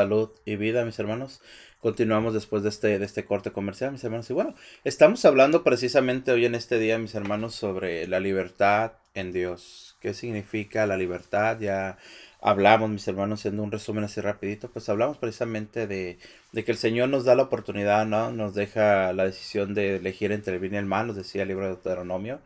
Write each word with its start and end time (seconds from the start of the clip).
salud 0.00 0.30
y 0.46 0.56
vida, 0.56 0.86
mis 0.86 0.98
hermanos. 0.98 1.42
Continuamos 1.78 2.32
después 2.32 2.62
de 2.62 2.70
este, 2.70 2.98
de 2.98 3.04
este 3.04 3.26
corte 3.26 3.52
comercial, 3.52 3.92
mis 3.92 4.02
hermanos. 4.02 4.30
Y 4.30 4.32
bueno, 4.32 4.54
estamos 4.82 5.26
hablando 5.26 5.62
precisamente 5.62 6.32
hoy 6.32 6.46
en 6.46 6.54
este 6.54 6.78
día, 6.78 6.98
mis 6.98 7.14
hermanos, 7.14 7.54
sobre 7.54 8.06
la 8.08 8.18
libertad 8.18 8.92
en 9.12 9.30
Dios. 9.30 9.98
¿Qué 10.00 10.14
significa 10.14 10.86
la 10.86 10.96
libertad? 10.96 11.60
Ya 11.60 11.98
hablamos, 12.40 12.88
mis 12.88 13.06
hermanos, 13.08 13.40
haciendo 13.40 13.62
un 13.62 13.72
resumen 13.72 14.04
así 14.04 14.22
rapidito, 14.22 14.70
pues 14.70 14.88
hablamos 14.88 15.18
precisamente 15.18 15.86
de, 15.86 16.18
de, 16.52 16.64
que 16.64 16.72
el 16.72 16.78
Señor 16.78 17.10
nos 17.10 17.26
da 17.26 17.34
la 17.34 17.42
oportunidad, 17.42 18.06
¿no? 18.06 18.30
Nos 18.32 18.54
deja 18.54 19.12
la 19.12 19.26
decisión 19.26 19.74
de 19.74 19.96
elegir 19.96 20.32
entre 20.32 20.54
el 20.54 20.60
bien 20.60 20.72
y 20.72 20.78
el 20.78 20.86
mal, 20.86 21.08
nos 21.08 21.16
decía 21.16 21.42
el 21.42 21.48
libro 21.48 21.66
de 21.66 21.72
Deuteronomio. 21.72 22.40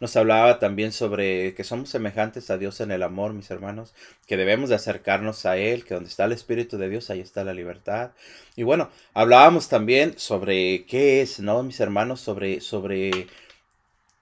Nos 0.00 0.16
hablaba 0.16 0.58
también 0.58 0.92
sobre 0.92 1.54
que 1.54 1.64
somos 1.64 1.88
semejantes 1.88 2.50
a 2.50 2.58
Dios 2.58 2.80
en 2.80 2.90
el 2.90 3.02
amor, 3.02 3.32
mis 3.32 3.50
hermanos, 3.50 3.94
que 4.26 4.36
debemos 4.36 4.68
de 4.68 4.76
acercarnos 4.76 5.46
a 5.46 5.56
Él, 5.56 5.84
que 5.84 5.94
donde 5.94 6.10
está 6.10 6.24
el 6.24 6.32
Espíritu 6.32 6.78
de 6.78 6.88
Dios, 6.88 7.10
ahí 7.10 7.20
está 7.20 7.44
la 7.44 7.54
libertad. 7.54 8.12
Y 8.56 8.62
bueno, 8.62 8.90
hablábamos 9.14 9.68
también 9.68 10.14
sobre 10.18 10.84
qué 10.86 11.22
es, 11.22 11.40
¿no, 11.40 11.62
mis 11.62 11.80
hermanos? 11.80 12.20
Sobre, 12.20 12.60
sobre, 12.60 13.28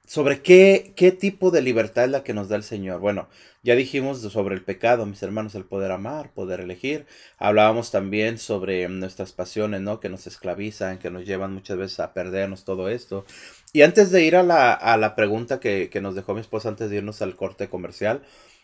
sobre 0.07 0.43
qué, 0.43 0.93
qué 0.97 1.13
tipo 1.13 1.51
de 1.51 1.63
libertad 1.63 2.05
es 2.05 2.11
la 2.11 2.25
que 2.25 2.35
nos 2.35 2.49
da 2.49 2.57
el 2.57 2.63
Señor. 2.63 3.01
Bueno, 3.01 3.29
ya 3.65 3.77
dijimos 3.77 4.21
sobre 4.21 4.57
el 4.57 4.65
pecado, 4.65 5.07
mis 5.07 5.23
hermanos, 5.23 5.55
el 5.55 5.65
poder 5.65 5.93
amar, 5.93 6.33
poder 6.33 6.59
elegir. 6.59 7.07
Hablábamos 7.39 7.93
también 7.93 8.39
sobre 8.39 8.89
nuestras 8.89 9.33
pasiones, 9.33 9.81
¿no? 9.81 10.01
Que 10.01 10.09
nos 10.09 10.27
esclavizan, 10.27 10.99
que 10.99 11.11
nos 11.11 11.25
llevan 11.25 11.55
muchas 11.55 11.77
veces 11.79 12.01
a 12.01 12.13
perdernos 12.13 12.65
todo 12.65 12.89
esto. 12.89 13.25
Y 13.73 13.83
antes 13.83 14.11
de 14.11 14.23
ir 14.25 14.37
a 14.37 14.43
la, 14.43 14.73
a 14.75 14.97
la 14.99 15.15
pregunta 15.15 15.59
que, 15.59 15.89
que, 15.91 16.01
nos 16.03 16.15
dejó 16.15 16.35
mi 16.35 16.41
esposa 16.41 16.69
antes 16.69 16.91
de 16.91 16.97
irnos 16.97 17.23
al 17.23 17.37
corte 17.37 17.69
comercial, 17.69 18.23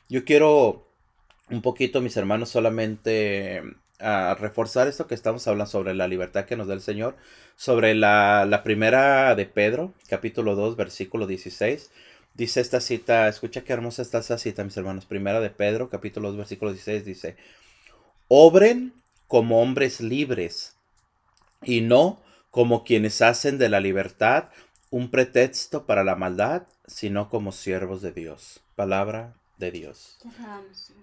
yo 0.09 0.25
quiero 0.25 0.87
un 1.51 1.63
poquito, 1.63 2.01
mis 2.03 2.17
hermanos, 2.17 2.51
solamente 2.51 3.63
a 4.01 4.37
reforzar 4.39 4.87
esto 4.87 5.07
que 5.07 5.15
estamos 5.15 5.47
hablando 5.49 5.71
sobre 5.71 5.95
la 5.95 6.07
libertad 6.09 6.45
que 6.45 6.57
nos 6.57 6.69
da 6.69 6.75
el 6.75 6.81
Señor, 6.83 7.17
sobre 7.57 7.95
la, 7.95 8.47
la 8.47 8.63
primera 8.63 9.35
de 9.35 9.47
Pedro, 9.47 9.95
capítulo 10.09 10.55
2, 10.55 10.77
versículo 10.77 11.27
16. 11.27 11.91
Dice 12.35 12.61
esta 12.61 12.81
cita, 12.81 13.29
escucha 13.29 13.65
qué 13.65 13.73
hermosa 13.73 14.03
está 14.03 14.19
esta 14.19 14.39
cita, 14.39 14.63
mis 14.63 14.77
hermanos. 14.77 15.07
Primera 15.07 15.41
de 15.41 15.51
Pedro, 15.51 15.89
capítulo 15.89 16.29
2, 16.29 16.37
versículo 16.37 16.73
16, 16.73 17.05
dice, 17.05 17.37
obren 18.29 18.93
como 19.27 19.61
hombres 19.61 20.01
libres 20.01 20.77
y 21.63 21.81
no 21.81 22.23
como 22.51 22.85
quienes 22.85 23.21
hacen 23.23 23.59
de 23.59 23.69
la 23.69 23.81
libertad 23.81 24.51
un 24.91 25.11
pretexto 25.11 25.87
para 25.87 26.05
la 26.05 26.17
maldad, 26.17 26.63
sino 26.87 27.29
como 27.29 27.53
siervos 27.53 28.03
de 28.03 28.13
Dios. 28.13 28.61
Palabra 28.75 29.35
de 29.59 29.71
Dios. 29.71 30.19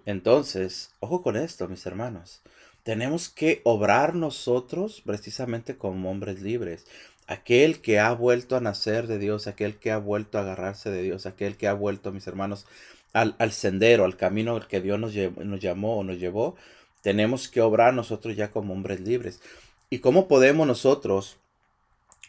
Entonces, 0.06 0.92
ojo 1.00 1.22
con 1.22 1.36
esto, 1.36 1.68
mis 1.68 1.86
hermanos. 1.86 2.42
Tenemos 2.84 3.30
que 3.30 3.62
obrar 3.64 4.16
nosotros 4.16 5.02
precisamente 5.06 5.78
como 5.78 6.12
hombres 6.12 6.42
libres. 6.42 6.86
Aquel 7.28 7.82
que 7.82 8.00
ha 8.00 8.14
vuelto 8.14 8.56
a 8.56 8.60
nacer 8.62 9.08
de 9.08 9.18
Dios, 9.18 9.48
aquel 9.48 9.78
que 9.78 9.92
ha 9.92 9.98
vuelto 9.98 10.38
a 10.38 10.42
agarrarse 10.42 10.92
de 10.92 11.02
Dios, 11.02 11.26
aquel 11.26 11.58
que 11.58 11.68
ha 11.68 11.74
vuelto, 11.74 12.12
mis 12.12 12.28
hermanos, 12.28 12.68
al, 13.14 13.36
al 13.40 13.52
sendero, 13.52 14.06
al 14.06 14.18
camino 14.18 14.56
al 14.56 14.68
que 14.68 14.82
Dios 14.82 15.00
nos, 15.00 15.16
nos 15.16 15.60
llamó 15.60 15.98
o 15.98 16.04
nos 16.04 16.20
llevó, 16.20 16.56
tenemos 17.02 17.48
que 17.48 17.62
obrar 17.62 17.94
nosotros 17.94 18.36
ya 18.36 18.52
como 18.52 18.74
hombres 18.74 19.00
libres. 19.00 19.42
¿Y 19.90 20.00
cómo 20.00 20.28
podemos 20.28 20.68
nosotros 20.68 21.38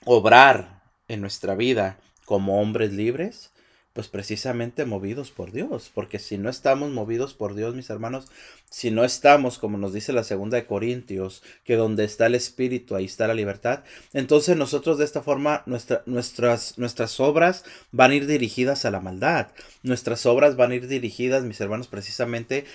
obrar 0.05 0.83
en 1.09 1.21
nuestra 1.21 1.55
vida 1.55 1.99
como 2.25 2.61
hombres 2.61 2.93
libres? 2.93 3.53
Pues 3.93 4.09
precisamente 4.09 4.85
movidos 4.85 5.31
por 5.31 5.53
Dios, 5.53 5.91
porque 5.95 6.19
si 6.19 6.37
no 6.37 6.51
estamos 6.51 6.91
movidos 6.91 7.33
por 7.33 7.55
Dios, 7.55 7.75
mis 7.75 7.89
hermanos, 7.89 8.27
si 8.69 8.91
no 8.91 9.05
estamos, 9.05 9.59
como 9.59 9.79
nos 9.79 9.95
dice 9.95 10.13
la 10.13 10.23
segunda 10.23 10.59
de 10.59 10.67
Corintios, 10.67 11.43
que 11.65 11.77
donde 11.77 12.05
está 12.05 12.27
el 12.27 12.35
Espíritu, 12.35 12.95
ahí 12.95 13.07
está 13.07 13.27
la 13.27 13.33
libertad, 13.33 13.85
entonces 14.13 14.55
nosotros 14.55 14.99
de 14.99 15.07
esta 15.07 15.23
forma, 15.23 15.63
nuestra, 15.65 16.03
nuestras, 16.05 16.77
nuestras 16.77 17.19
obras 17.21 17.65
van 17.91 18.11
a 18.11 18.17
ir 18.17 18.27
dirigidas 18.27 18.85
a 18.85 18.91
la 18.91 19.01
maldad, 19.01 19.47
nuestras 19.83 20.27
obras 20.27 20.57
van 20.57 20.73
a 20.73 20.75
ir 20.75 20.89
dirigidas, 20.89 21.45
mis 21.45 21.63
hermanos, 21.63 21.89
precisamente 21.89 22.67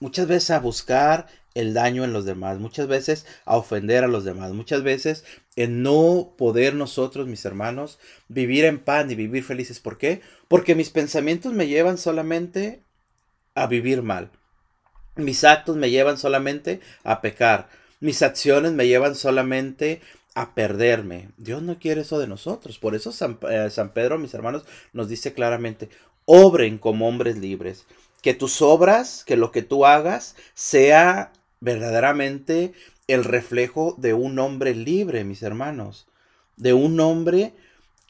muchas 0.00 0.26
veces 0.26 0.50
a 0.50 0.58
buscar 0.58 1.26
el 1.54 1.74
daño 1.74 2.04
en 2.04 2.12
los 2.12 2.24
demás, 2.24 2.58
muchas 2.58 2.86
veces 2.86 3.26
a 3.44 3.56
ofender 3.56 4.04
a 4.04 4.08
los 4.08 4.24
demás, 4.24 4.52
muchas 4.52 4.82
veces 4.82 5.24
en 5.56 5.82
no 5.82 6.34
poder 6.36 6.74
nosotros, 6.74 7.26
mis 7.26 7.44
hermanos, 7.44 7.98
vivir 8.28 8.64
en 8.64 8.78
pan 8.78 9.10
y 9.10 9.14
vivir 9.14 9.44
felices. 9.44 9.80
¿Por 9.80 9.98
qué? 9.98 10.20
Porque 10.48 10.74
mis 10.74 10.90
pensamientos 10.90 11.52
me 11.52 11.66
llevan 11.66 11.98
solamente 11.98 12.82
a 13.54 13.66
vivir 13.66 14.02
mal. 14.02 14.30
Mis 15.16 15.44
actos 15.44 15.76
me 15.76 15.90
llevan 15.90 16.18
solamente 16.18 16.80
a 17.02 17.20
pecar. 17.20 17.68
Mis 18.00 18.22
acciones 18.22 18.72
me 18.72 18.86
llevan 18.86 19.14
solamente 19.14 20.00
a 20.34 20.54
perderme. 20.54 21.30
Dios 21.36 21.62
no 21.62 21.78
quiere 21.78 22.02
eso 22.02 22.18
de 22.18 22.28
nosotros. 22.28 22.78
Por 22.78 22.94
eso 22.94 23.12
San, 23.12 23.38
eh, 23.50 23.68
San 23.70 23.92
Pedro, 23.92 24.18
mis 24.18 24.32
hermanos, 24.34 24.64
nos 24.92 25.08
dice 25.08 25.34
claramente, 25.34 25.90
obren 26.24 26.78
como 26.78 27.08
hombres 27.08 27.36
libres. 27.36 27.84
Que 28.22 28.34
tus 28.34 28.62
obras, 28.62 29.24
que 29.26 29.36
lo 29.36 29.52
que 29.52 29.62
tú 29.62 29.86
hagas, 29.86 30.36
sea 30.54 31.32
verdaderamente 31.60 32.72
el 33.06 33.24
reflejo 33.24 33.94
de 33.98 34.14
un 34.14 34.38
hombre 34.38 34.74
libre, 34.74 35.24
mis 35.24 35.42
hermanos, 35.42 36.06
de 36.56 36.72
un 36.72 37.00
hombre 37.00 37.54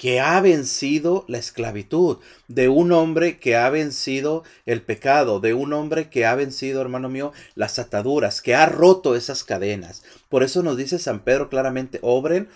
que 0.00 0.18
ha 0.18 0.40
vencido 0.40 1.26
la 1.28 1.36
esclavitud, 1.36 2.20
de 2.48 2.70
un 2.70 2.90
hombre 2.90 3.38
que 3.38 3.56
ha 3.56 3.68
vencido 3.68 4.44
el 4.64 4.80
pecado, 4.80 5.40
de 5.40 5.52
un 5.52 5.74
hombre 5.74 6.08
que 6.08 6.24
ha 6.24 6.34
vencido, 6.34 6.80
hermano 6.80 7.10
mío, 7.10 7.34
las 7.54 7.78
ataduras, 7.78 8.40
que 8.40 8.54
ha 8.54 8.64
roto 8.64 9.14
esas 9.14 9.44
cadenas. 9.44 10.02
Por 10.30 10.42
eso 10.42 10.62
nos 10.62 10.78
dice 10.78 10.98
San 10.98 11.20
Pedro 11.20 11.50
claramente, 11.50 11.98
obren 12.00 12.48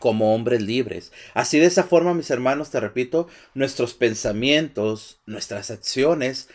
como 0.00 0.34
hombres 0.34 0.60
libres. 0.62 1.12
Así 1.34 1.60
de 1.60 1.66
esa 1.66 1.84
forma, 1.84 2.14
mis 2.14 2.30
hermanos, 2.30 2.70
te 2.70 2.80
repito, 2.80 3.28
nuestros 3.54 3.94
pensamientos, 3.94 5.20
nuestras 5.26 5.70
acciones 5.70 6.48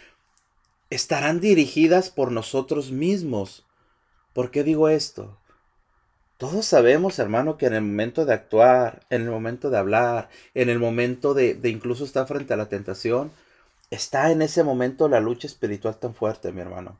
estarán 0.90 1.40
dirigidas 1.40 2.10
por 2.10 2.34
nosotros 2.34 2.92
mismos. 2.92 3.66
¿Por 4.34 4.52
qué 4.52 4.64
digo 4.64 4.90
esto? 4.90 5.38
Todos 6.38 6.66
sabemos, 6.66 7.18
hermano, 7.20 7.58
que 7.58 7.68
en 7.68 7.76
el 7.76 7.82
momento 7.82 8.26
de 8.26 8.34
actuar, 8.34 9.06
en 9.10 9.22
el 9.22 9.30
momento 9.30 9.70
de 9.70 9.78
hablar, 9.78 10.30
en 10.54 10.70
el 10.70 10.80
momento 10.80 11.34
de, 11.34 11.54
de, 11.54 11.70
incluso 11.70 12.04
estar 12.04 12.28
frente 12.28 12.54
a 12.54 12.58
la 12.58 12.68
tentación, 12.68 13.32
está 13.90 14.32
en 14.32 14.42
ese 14.42 14.64
momento 14.64 15.08
la 15.08 15.22
lucha 15.22 15.48
espiritual 15.48 15.98
tan 15.98 16.14
fuerte, 16.14 16.52
mi 16.52 16.60
hermano. 16.60 16.98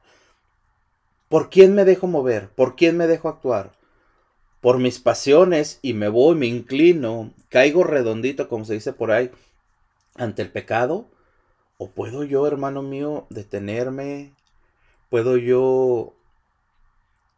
¿Por 1.28 1.50
quién 1.50 1.76
me 1.76 1.84
dejo 1.84 2.08
mover? 2.08 2.48
¿Por 2.50 2.78
quién 2.78 2.96
me 2.96 3.08
dejo 3.08 3.28
actuar? 3.28 3.72
Por 4.66 4.80
mis 4.80 4.98
pasiones 4.98 5.78
y 5.84 5.94
me 5.94 6.10
voy, 6.10 6.36
me 6.36 6.48
inclino, 6.48 7.32
caigo 7.50 7.84
redondito, 7.84 8.50
como 8.50 8.66
se 8.66 8.74
dice 8.74 8.94
por 8.94 9.12
ahí, 9.12 9.30
ante 10.16 10.42
el 10.42 10.52
pecado. 10.52 11.06
¿O 11.78 11.92
puedo 11.92 12.24
yo, 12.24 12.48
hermano 12.48 12.82
mío, 12.82 13.28
detenerme? 13.30 14.34
¿Puedo 15.12 15.38
yo 15.38 16.16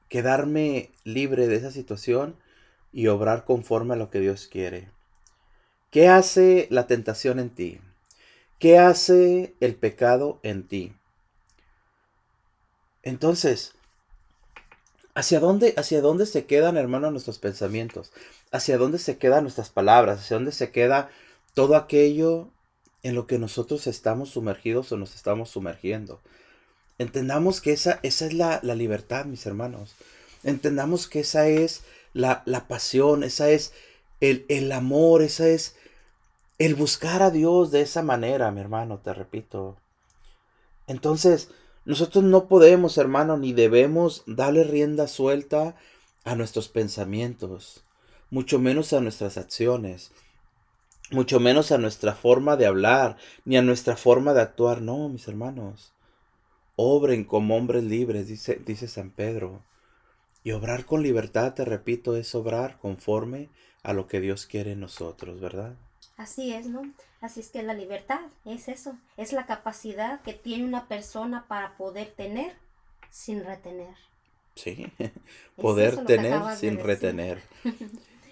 quedarme 0.08 0.90
libre 1.04 1.48
de 1.48 1.58
esa 1.58 1.70
situación 1.70 2.38
y 2.94 3.08
obrar 3.08 3.44
conforme 3.44 3.96
a 3.96 3.98
lo 3.98 4.10
que 4.10 4.22
Dios 4.22 4.48
quiere? 4.48 4.90
¿Qué 5.92 6.08
hace 6.08 6.70
la 6.72 6.88
tentación 6.88 7.40
en 7.40 7.50
ti? 7.50 7.82
¿Qué 8.58 8.80
hace 8.80 9.54
el 9.60 9.76
pecado 9.76 10.40
en 10.44 10.66
ti? 10.66 10.94
Entonces, 13.04 13.77
¿hacia 15.18 15.40
dónde, 15.40 15.74
hacia 15.76 16.02
dónde 16.02 16.26
se 16.26 16.46
quedan, 16.46 16.78
hermano, 16.78 17.12
nuestros 17.12 17.40
pensamientos? 17.40 18.12
¿Hacia 18.52 18.78
dónde 18.78 19.00
se 19.00 19.18
quedan 19.18 19.44
nuestras 19.44 19.70
palabras? 19.70 20.20
¿Hacia 20.20 20.38
dónde 20.38 20.52
se 20.52 20.72
queda 20.72 21.10
todo 21.54 21.76
aquello 21.76 22.50
en 23.04 23.16
lo 23.16 23.26
que 23.26 23.40
nosotros 23.40 23.88
estamos 23.88 24.30
sumergidos 24.30 24.92
o 24.92 24.98
nos 24.98 25.16
estamos 25.16 25.50
sumergiendo. 25.50 26.20
Entendamos 26.98 27.62
que 27.62 27.72
esa, 27.72 28.00
esa 28.04 28.26
es 28.26 28.34
la, 28.34 28.60
la 28.64 28.76
libertad, 28.76 29.26
mis 29.26 29.46
hermanos. 29.46 29.96
Entendamos 30.44 31.08
que 31.08 31.22
esa 31.22 31.48
es 31.48 31.82
la, 32.14 32.42
la 32.46 32.68
pasión, 32.68 33.24
esa 33.24 33.50
es 33.50 33.74
el, 34.20 34.46
el, 34.50 34.72
amor, 34.72 35.22
esa 35.22 35.48
es 35.48 35.76
el 36.58 36.76
buscar 36.76 37.22
a 37.22 37.32
Dios 37.32 37.72
de 37.72 37.82
esa 37.82 38.02
manera, 38.02 38.52
mi 38.52 38.62
hermano, 38.62 39.00
te 39.00 39.14
repito. 39.14 39.78
Entonces, 40.88 41.50
nosotros 41.88 42.24
no 42.24 42.48
podemos, 42.48 42.98
hermano, 43.00 43.38
ni 43.38 43.54
debemos 43.54 44.24
darle 44.28 44.64
rienda 44.64 45.08
suelta 45.08 45.76
a 46.24 46.36
nuestros 46.36 46.70
pensamientos, 46.70 47.84
mucho 48.30 48.60
menos 48.60 48.94
a 48.94 49.02
nuestras 49.02 49.38
acciones 49.38 50.12
mucho 51.12 51.40
menos 51.40 51.72
a 51.72 51.78
nuestra 51.78 52.14
forma 52.14 52.58
de 52.58 52.66
hablar, 52.66 53.18
ni 53.46 53.58
a 53.58 53.62
nuestra 53.62 53.96
forma 53.96 54.34
de 54.34 54.42
actuar. 54.42 54.82
No, 54.82 55.10
mis 55.10 55.28
hermanos. 55.28 55.94
Obren 56.76 57.24
como 57.24 57.56
hombres 57.56 57.84
libres, 57.84 58.28
dice, 58.28 58.62
dice 58.66 58.88
San 58.88 59.12
Pedro. 59.12 59.64
Y 60.44 60.52
obrar 60.52 60.86
con 60.86 61.04
libertad, 61.04 61.54
te 61.54 61.66
repito, 61.66 62.16
es 62.16 62.36
obrar 62.36 62.78
conforme 62.78 63.50
a 63.84 63.94
lo 63.94 64.08
que 64.08 64.20
Dios 64.20 64.46
quiere 64.46 64.74
en 64.74 64.82
nosotros, 64.82 65.40
¿verdad? 65.40 65.76
Así 66.18 66.54
es, 66.54 66.68
¿no? 66.68 66.82
Así 67.22 67.40
es 67.40 67.50
que 67.50 67.64
la 67.64 67.74
libertad 67.74 68.22
es 68.46 68.68
eso, 68.68 68.96
es 69.18 69.34
la 69.34 69.46
capacidad 69.46 70.22
que 70.22 70.34
tiene 70.34 70.66
una 70.66 70.88
persona 70.88 71.46
para 71.48 71.76
poder 71.76 72.14
tener 72.16 72.56
sin 73.10 73.44
retener. 73.44 73.96
Sí, 74.56 74.92
poder 75.56 76.06
tener 76.06 76.42
de 76.42 76.56
sin 76.56 76.80
retener. 76.80 77.42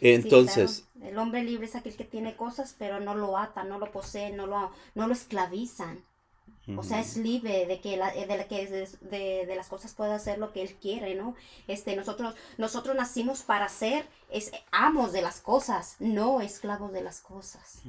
Sí, 0.01 0.11
Entonces, 0.11 0.85
claro. 0.91 1.09
el 1.09 1.17
hombre 1.17 1.43
libre 1.43 1.65
es 1.67 1.75
aquel 1.75 1.95
que 1.95 2.03
tiene 2.03 2.35
cosas, 2.35 2.75
pero 2.77 2.99
no 2.99 3.15
lo 3.15 3.37
atan, 3.37 3.69
no 3.69 3.79
lo 3.79 3.91
poseen, 3.91 4.35
no 4.35 4.45
lo, 4.45 4.71
no 4.93 5.07
lo 5.07 5.13
esclavizan. 5.13 6.03
O 6.77 6.81
sea, 6.83 6.99
es 6.99 7.15
libre 7.17 7.67
de 7.67 7.79
que, 7.79 7.95
la, 7.95 8.11
de, 8.11 8.25
la 8.25 8.47
que 8.47 8.65
de, 8.65 8.89
de- 9.01 9.45
de 9.45 9.55
las 9.55 9.67
cosas 9.67 9.93
pueda 9.93 10.15
hacer 10.15 10.39
lo 10.39 10.51
que 10.51 10.63
él 10.63 10.75
quiere, 10.81 11.13
¿no? 11.13 11.35
Este, 11.67 11.95
nosotros, 11.95 12.33
nosotros 12.57 12.95
nacimos 12.95 13.43
para 13.43 13.69
ser 13.69 14.07
es, 14.31 14.51
amos 14.71 15.11
de 15.11 15.21
las 15.21 15.41
cosas, 15.41 15.95
no 15.99 16.41
esclavos 16.41 16.91
de 16.91 17.01
las 17.03 17.21
cosas. 17.21 17.81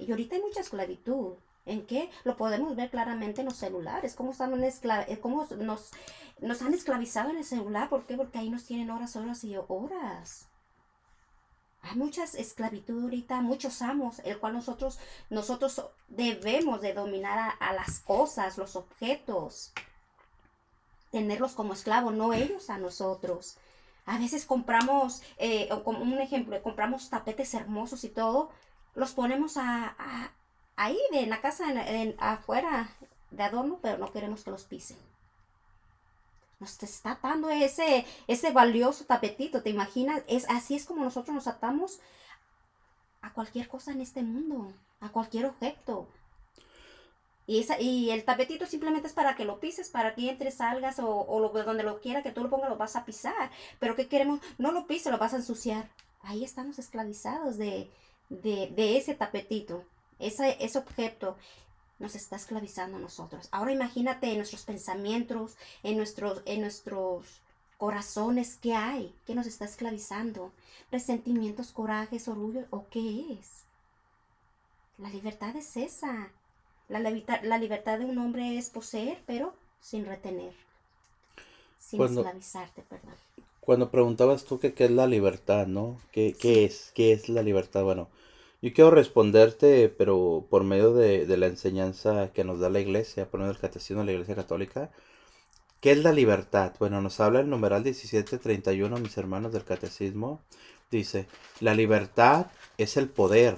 Y 0.00 0.10
ahorita 0.10 0.34
hay 0.34 0.42
mucha 0.42 0.60
esclavitud. 0.60 1.34
¿En 1.66 1.86
qué? 1.86 2.10
Lo 2.24 2.36
podemos 2.36 2.74
ver 2.76 2.90
claramente 2.90 3.40
en 3.42 3.46
los 3.46 3.56
celulares. 3.56 4.14
¿Cómo, 4.14 4.32
están 4.32 4.62
eh, 4.62 5.18
cómo 5.20 5.46
nos, 5.58 5.90
nos 6.40 6.62
han 6.62 6.74
esclavizado 6.74 7.30
en 7.30 7.38
el 7.38 7.44
celular? 7.44 7.88
¿Por 7.88 8.06
qué? 8.06 8.16
Porque 8.16 8.38
ahí 8.38 8.50
nos 8.50 8.64
tienen 8.64 8.90
horas, 8.90 9.14
horas 9.16 9.42
y 9.44 9.56
horas. 9.68 10.48
Hay 11.82 11.96
muchas 11.96 12.34
esclavitud 12.34 13.02
ahorita, 13.04 13.40
muchos 13.40 13.80
amos, 13.80 14.18
el 14.24 14.38
cual 14.38 14.52
nosotros, 14.54 14.98
nosotros 15.30 15.80
debemos 16.08 16.80
de 16.82 16.92
dominar 16.94 17.38
a, 17.38 17.48
a 17.50 17.72
las 17.72 18.00
cosas, 18.00 18.58
los 18.58 18.76
objetos, 18.76 19.72
tenerlos 21.10 21.52
como 21.52 21.72
esclavos, 21.72 22.14
no 22.14 22.32
ellos 22.32 22.70
a 22.70 22.78
nosotros. 22.78 23.56
A 24.04 24.18
veces 24.18 24.44
compramos, 24.46 25.22
eh, 25.38 25.68
como 25.84 26.00
un 26.00 26.18
ejemplo, 26.20 26.60
compramos 26.62 27.10
tapetes 27.10 27.54
hermosos 27.54 28.04
y 28.04 28.08
todo, 28.08 28.50
los 28.94 29.12
ponemos 29.12 29.56
a, 29.56 29.94
a- 29.98 30.30
ahí 30.76 30.98
en 31.12 31.30
la 31.30 31.40
casa, 31.40 31.70
en- 31.70 31.78
en- 31.78 32.16
afuera 32.18 32.90
de 33.30 33.42
adorno, 33.42 33.78
pero 33.82 33.98
no 33.98 34.12
queremos 34.12 34.44
que 34.44 34.50
los 34.50 34.64
pisen. 34.64 34.98
Nos 36.58 36.82
está 36.82 37.12
atando 37.12 37.50
ese, 37.50 38.06
ese 38.26 38.50
valioso 38.50 39.04
tapetito, 39.04 39.62
¿te 39.62 39.70
imaginas? 39.70 40.22
Es, 40.26 40.48
así 40.48 40.74
es 40.74 40.86
como 40.86 41.04
nosotros 41.04 41.34
nos 41.34 41.46
atamos 41.46 42.00
a 43.20 43.32
cualquier 43.32 43.68
cosa 43.68 43.92
en 43.92 44.00
este 44.00 44.22
mundo, 44.22 44.72
a 45.00 45.10
cualquier 45.10 45.46
objeto. 45.46 46.08
Y, 47.46 47.60
esa, 47.60 47.80
y 47.80 48.10
el 48.10 48.24
tapetito 48.24 48.66
simplemente 48.66 49.06
es 49.06 49.12
para 49.12 49.36
que 49.36 49.44
lo 49.44 49.60
pises, 49.60 49.90
para 49.90 50.14
que 50.14 50.30
entres, 50.30 50.54
salgas 50.56 50.98
o, 50.98 51.08
o 51.08 51.40
lo, 51.40 51.50
donde 51.50 51.82
lo 51.82 52.00
quiera 52.00 52.22
que 52.22 52.32
tú 52.32 52.42
lo 52.42 52.50
pongas, 52.50 52.70
lo 52.70 52.76
vas 52.76 52.96
a 52.96 53.04
pisar. 53.04 53.50
Pero 53.78 53.94
¿qué 53.94 54.08
queremos? 54.08 54.40
No 54.58 54.72
lo 54.72 54.86
pises, 54.86 55.12
lo 55.12 55.18
vas 55.18 55.34
a 55.34 55.36
ensuciar. 55.36 55.90
Ahí 56.22 56.42
estamos 56.42 56.78
esclavizados 56.78 57.58
de, 57.58 57.90
de, 58.30 58.72
de 58.74 58.96
ese 58.96 59.14
tapetito, 59.14 59.84
ese, 60.18 60.56
ese 60.64 60.78
objeto 60.78 61.36
nos 61.98 62.14
está 62.14 62.36
esclavizando 62.36 62.96
a 62.98 63.00
nosotros. 63.00 63.48
Ahora 63.50 63.72
imagínate 63.72 64.30
en 64.30 64.36
nuestros 64.38 64.62
pensamientos, 64.62 65.56
en 65.82 65.96
nuestros, 65.96 66.42
en 66.44 66.60
nuestros 66.60 67.24
corazones, 67.78 68.58
¿qué 68.60 68.74
hay? 68.74 69.14
¿Qué 69.26 69.34
nos 69.34 69.46
está 69.46 69.64
esclavizando? 69.64 70.52
¿Resentimientos, 70.92 71.72
corajes, 71.72 72.28
orgullo? 72.28 72.64
¿O 72.70 72.86
qué 72.90 73.32
es? 73.40 73.64
La 74.98 75.10
libertad 75.10 75.54
es 75.56 75.76
esa. 75.76 76.30
La, 76.88 77.00
libertad- 77.00 77.42
la 77.42 77.58
libertad 77.58 77.98
de 77.98 78.04
un 78.06 78.18
hombre 78.18 78.56
es 78.56 78.70
poseer, 78.70 79.22
pero 79.26 79.54
sin 79.80 80.06
retener. 80.06 80.52
Sin 81.78 81.98
Cuando- 81.98 82.20
esclavizarte, 82.22 82.82
perdón. 82.82 83.14
Cuando 83.60 83.90
preguntabas 83.90 84.44
tú 84.44 84.60
que 84.60 84.74
qué 84.74 84.84
es 84.84 84.92
la 84.92 85.08
libertad, 85.08 85.66
¿no? 85.66 86.00
¿Qué, 86.12 86.36
qué 86.38 86.64
es? 86.64 86.92
¿Qué 86.94 87.12
es 87.12 87.28
la 87.28 87.42
libertad? 87.42 87.82
Bueno, 87.82 88.08
yo 88.66 88.72
quiero 88.72 88.90
responderte, 88.90 89.88
pero 89.88 90.48
por 90.50 90.64
medio 90.64 90.92
de, 90.92 91.24
de 91.24 91.36
la 91.36 91.46
enseñanza 91.46 92.32
que 92.32 92.42
nos 92.42 92.58
da 92.58 92.68
la 92.68 92.80
iglesia, 92.80 93.30
por 93.30 93.38
medio 93.38 93.52
del 93.52 93.60
catecismo 93.60 94.00
de 94.00 94.06
la 94.06 94.12
iglesia 94.12 94.34
católica. 94.34 94.90
¿Qué 95.80 95.92
es 95.92 95.98
la 95.98 96.10
libertad? 96.10 96.72
Bueno, 96.80 97.00
nos 97.00 97.20
habla 97.20 97.38
el 97.38 97.48
numeral 97.48 97.84
1731, 97.84 98.96
mis 98.96 99.16
hermanos 99.18 99.52
del 99.52 99.62
catecismo. 99.62 100.40
Dice, 100.90 101.28
la 101.60 101.74
libertad 101.74 102.46
es 102.76 102.96
el 102.96 103.08
poder 103.08 103.56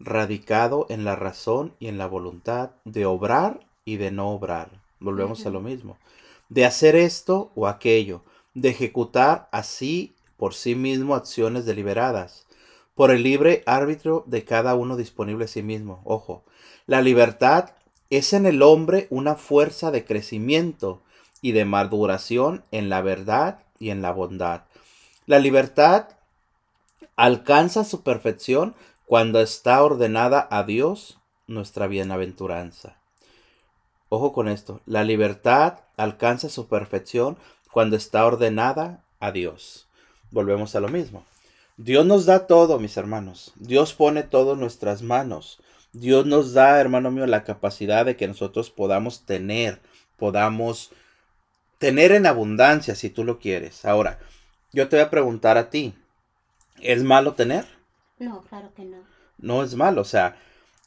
radicado 0.00 0.86
en 0.88 1.04
la 1.04 1.14
razón 1.14 1.76
y 1.78 1.86
en 1.86 1.96
la 1.96 2.08
voluntad 2.08 2.72
de 2.84 3.06
obrar 3.06 3.68
y 3.84 3.98
de 3.98 4.10
no 4.10 4.30
obrar. 4.30 4.82
Volvemos 4.98 5.46
a 5.46 5.50
lo 5.50 5.60
mismo. 5.60 5.96
De 6.48 6.64
hacer 6.64 6.96
esto 6.96 7.52
o 7.54 7.68
aquello, 7.68 8.24
de 8.54 8.70
ejecutar 8.70 9.48
así 9.52 10.16
por 10.36 10.54
sí 10.54 10.74
mismo 10.74 11.14
acciones 11.14 11.66
deliberadas, 11.66 12.47
por 12.98 13.12
el 13.12 13.22
libre 13.22 13.62
árbitro 13.64 14.24
de 14.26 14.44
cada 14.44 14.74
uno 14.74 14.96
disponible 14.96 15.44
a 15.44 15.48
sí 15.48 15.62
mismo. 15.62 16.00
Ojo, 16.02 16.42
la 16.86 17.00
libertad 17.00 17.70
es 18.10 18.32
en 18.32 18.44
el 18.44 18.60
hombre 18.60 19.06
una 19.08 19.36
fuerza 19.36 19.92
de 19.92 20.04
crecimiento 20.04 21.00
y 21.40 21.52
de 21.52 21.64
maduración 21.64 22.64
en 22.72 22.88
la 22.88 23.00
verdad 23.00 23.60
y 23.78 23.90
en 23.90 24.02
la 24.02 24.10
bondad. 24.10 24.62
La 25.26 25.38
libertad 25.38 26.08
alcanza 27.14 27.84
su 27.84 28.02
perfección 28.02 28.74
cuando 29.06 29.40
está 29.40 29.80
ordenada 29.84 30.48
a 30.50 30.64
Dios 30.64 31.20
nuestra 31.46 31.86
bienaventuranza. 31.86 32.96
Ojo 34.08 34.32
con 34.32 34.48
esto, 34.48 34.80
la 34.86 35.04
libertad 35.04 35.82
alcanza 35.96 36.48
su 36.48 36.66
perfección 36.66 37.38
cuando 37.70 37.94
está 37.94 38.26
ordenada 38.26 39.04
a 39.20 39.30
Dios. 39.30 39.86
Volvemos 40.32 40.74
a 40.74 40.80
lo 40.80 40.88
mismo. 40.88 41.24
Dios 41.78 42.04
nos 42.04 42.26
da 42.26 42.48
todo, 42.48 42.80
mis 42.80 42.96
hermanos. 42.96 43.52
Dios 43.54 43.94
pone 43.94 44.24
todo 44.24 44.54
en 44.54 44.60
nuestras 44.60 45.02
manos. 45.02 45.60
Dios 45.92 46.26
nos 46.26 46.52
da, 46.52 46.80
hermano 46.80 47.12
mío, 47.12 47.24
la 47.26 47.44
capacidad 47.44 48.04
de 48.04 48.16
que 48.16 48.26
nosotros 48.26 48.68
podamos 48.70 49.24
tener, 49.24 49.80
podamos 50.16 50.90
tener 51.78 52.10
en 52.10 52.26
abundancia 52.26 52.96
si 52.96 53.10
tú 53.10 53.22
lo 53.22 53.38
quieres. 53.38 53.84
Ahora, 53.84 54.18
yo 54.72 54.88
te 54.88 54.96
voy 54.96 55.04
a 55.04 55.10
preguntar 55.10 55.56
a 55.56 55.70
ti, 55.70 55.94
¿es 56.80 57.04
malo 57.04 57.34
tener? 57.34 57.64
No, 58.18 58.42
claro 58.42 58.72
que 58.74 58.84
no. 58.84 58.98
no 59.38 59.62
es 59.62 59.76
malo, 59.76 60.00
o 60.00 60.04
sea, 60.04 60.36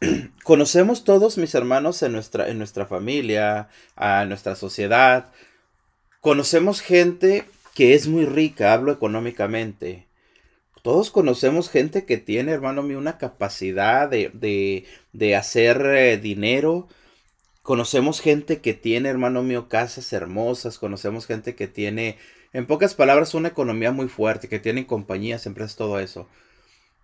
conocemos 0.44 1.06
todos 1.06 1.38
mis 1.38 1.56
hermanos 1.56 2.04
en 2.04 2.12
nuestra, 2.12 2.50
en 2.50 2.58
nuestra 2.58 2.86
familia, 2.86 3.70
a 3.96 4.26
nuestra 4.26 4.56
sociedad, 4.56 5.32
conocemos 6.20 6.82
gente 6.82 7.46
que 7.74 7.94
es 7.94 8.10
muy 8.10 8.26
rica, 8.26 8.74
hablo 8.74 8.92
económicamente. 8.92 10.11
Todos 10.82 11.12
conocemos 11.12 11.70
gente 11.70 12.06
que 12.06 12.18
tiene, 12.18 12.52
hermano 12.52 12.82
mío, 12.82 12.98
una 12.98 13.18
capacidad 13.18 14.10
de, 14.10 14.32
de, 14.34 14.86
de 15.14 15.36
hacer 15.36 15.86
eh, 15.86 16.18
dinero. 16.18 16.88
Conocemos 17.62 18.20
gente 18.20 18.62
que 18.62 18.74
tiene, 18.74 19.10
hermano 19.10 19.44
mío, 19.44 19.70
casas 19.70 20.12
hermosas. 20.12 20.80
Conocemos 20.80 21.28
gente 21.28 21.56
que 21.56 21.68
tiene, 21.68 22.18
en 22.54 22.66
pocas 22.66 22.96
palabras, 22.96 23.36
una 23.36 23.50
economía 23.50 23.92
muy 23.92 24.08
fuerte, 24.08 24.50
que 24.50 24.60
tienen 24.60 24.86
compañías, 24.86 25.46
empresas, 25.46 25.76
todo 25.76 26.00
eso. 26.00 26.28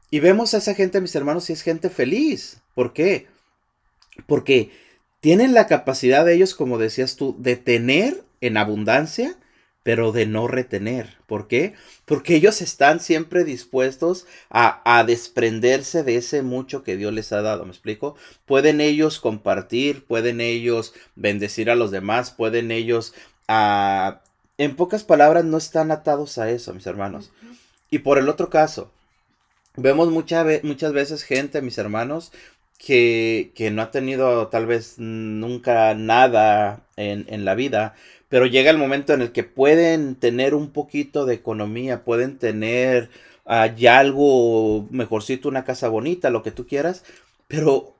Y 0.09 0.19
vemos 0.21 0.53
a 0.53 0.57
esa 0.57 0.73
gente, 0.73 1.01
mis 1.01 1.15
hermanos, 1.15 1.49
y 1.49 1.53
es 1.53 1.61
gente 1.61 1.89
feliz. 1.89 2.61
¿Por 2.73 2.93
qué? 2.93 3.27
Porque 4.25 4.71
tienen 5.19 5.53
la 5.53 5.67
capacidad 5.67 6.25
de 6.25 6.33
ellos, 6.33 6.55
como 6.55 6.77
decías 6.77 7.15
tú, 7.15 7.35
de 7.37 7.57
tener 7.57 8.23
en 8.41 8.57
abundancia, 8.57 9.37
pero 9.87 10.11
de 10.11 10.25
no 10.25 10.49
retener. 10.49 11.15
¿Por 11.27 11.47
qué? 11.47 11.73
Porque 12.03 12.35
ellos 12.35 12.61
están 12.61 12.99
siempre 12.99 13.45
dispuestos 13.45 14.25
a, 14.49 14.81
a 14.83 15.05
desprenderse 15.05 16.03
de 16.03 16.17
ese 16.17 16.41
mucho 16.41 16.83
que 16.83 16.97
Dios 16.97 17.13
les 17.13 17.31
ha 17.31 17.41
dado. 17.41 17.63
¿Me 17.63 17.71
explico? 17.71 18.17
Pueden 18.45 18.81
ellos 18.81 19.21
compartir, 19.21 20.03
pueden 20.03 20.41
ellos 20.41 20.93
bendecir 21.15 21.69
a 21.69 21.75
los 21.75 21.89
demás, 21.91 22.31
pueden 22.31 22.71
ellos... 22.71 23.13
ah, 23.47 24.19
en 24.57 24.75
pocas 24.75 25.05
palabras, 25.05 25.45
no 25.45 25.55
están 25.57 25.91
atados 25.91 26.37
a 26.37 26.49
eso, 26.49 26.73
mis 26.73 26.85
hermanos. 26.85 27.31
Y 27.89 27.99
por 27.99 28.17
el 28.17 28.27
otro 28.27 28.49
caso, 28.49 28.91
vemos 29.77 30.09
mucha 30.11 30.43
ve- 30.43 30.59
muchas 30.63 30.91
veces 30.91 31.23
gente, 31.23 31.61
mis 31.61 31.77
hermanos, 31.77 32.33
que, 32.77 33.51
que 33.55 33.71
no 33.71 33.81
ha 33.81 33.91
tenido 33.91 34.47
tal 34.49 34.65
vez 34.65 34.95
nunca 34.97 35.93
nada 35.95 36.81
en, 36.97 37.25
en 37.29 37.45
la 37.45 37.55
vida, 37.55 37.95
pero 38.29 38.45
llega 38.45 38.71
el 38.71 38.77
momento 38.77 39.13
en 39.13 39.21
el 39.21 39.31
que 39.31 39.43
pueden 39.43 40.15
tener 40.15 40.53
un 40.53 40.71
poquito 40.71 41.25
de 41.25 41.35
economía, 41.35 42.03
pueden 42.03 42.37
tener 42.37 43.09
ah, 43.45 43.67
ya 43.67 43.99
algo 43.99 44.87
mejorcito, 44.91 45.49
una 45.49 45.65
casa 45.65 45.87
bonita, 45.89 46.29
lo 46.29 46.43
que 46.43 46.51
tú 46.51 46.67
quieras, 46.67 47.03
pero 47.47 47.95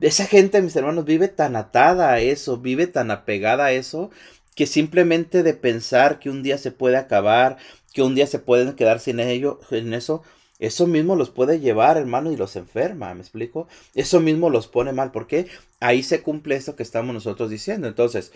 esa 0.00 0.26
gente, 0.26 0.62
mis 0.62 0.76
hermanos, 0.76 1.04
vive 1.04 1.28
tan 1.28 1.56
atada 1.56 2.12
a 2.12 2.20
eso, 2.20 2.58
vive 2.58 2.86
tan 2.86 3.10
apegada 3.10 3.66
a 3.66 3.72
eso, 3.72 4.10
que 4.54 4.66
simplemente 4.66 5.42
de 5.42 5.54
pensar 5.54 6.18
que 6.18 6.30
un 6.30 6.42
día 6.42 6.58
se 6.58 6.72
puede 6.72 6.96
acabar, 6.96 7.56
que 7.92 8.02
un 8.02 8.14
día 8.14 8.26
se 8.26 8.38
pueden 8.38 8.74
quedar 8.74 9.00
sin 9.00 9.20
ello, 9.20 9.60
en 9.70 9.94
eso, 9.94 10.22
eso 10.58 10.86
mismo 10.86 11.16
los 11.16 11.30
puede 11.30 11.60
llevar, 11.60 11.96
hermano, 11.96 12.30
y 12.32 12.36
los 12.36 12.54
enferma, 12.56 13.14
¿me 13.14 13.20
explico? 13.20 13.66
Eso 13.94 14.20
mismo 14.20 14.50
los 14.50 14.68
pone 14.68 14.92
mal, 14.92 15.10
porque 15.10 15.46
ahí 15.80 16.02
se 16.02 16.22
cumple 16.22 16.56
esto 16.56 16.76
que 16.76 16.82
estamos 16.82 17.14
nosotros 17.14 17.48
diciendo. 17.48 17.88
Entonces, 17.88 18.32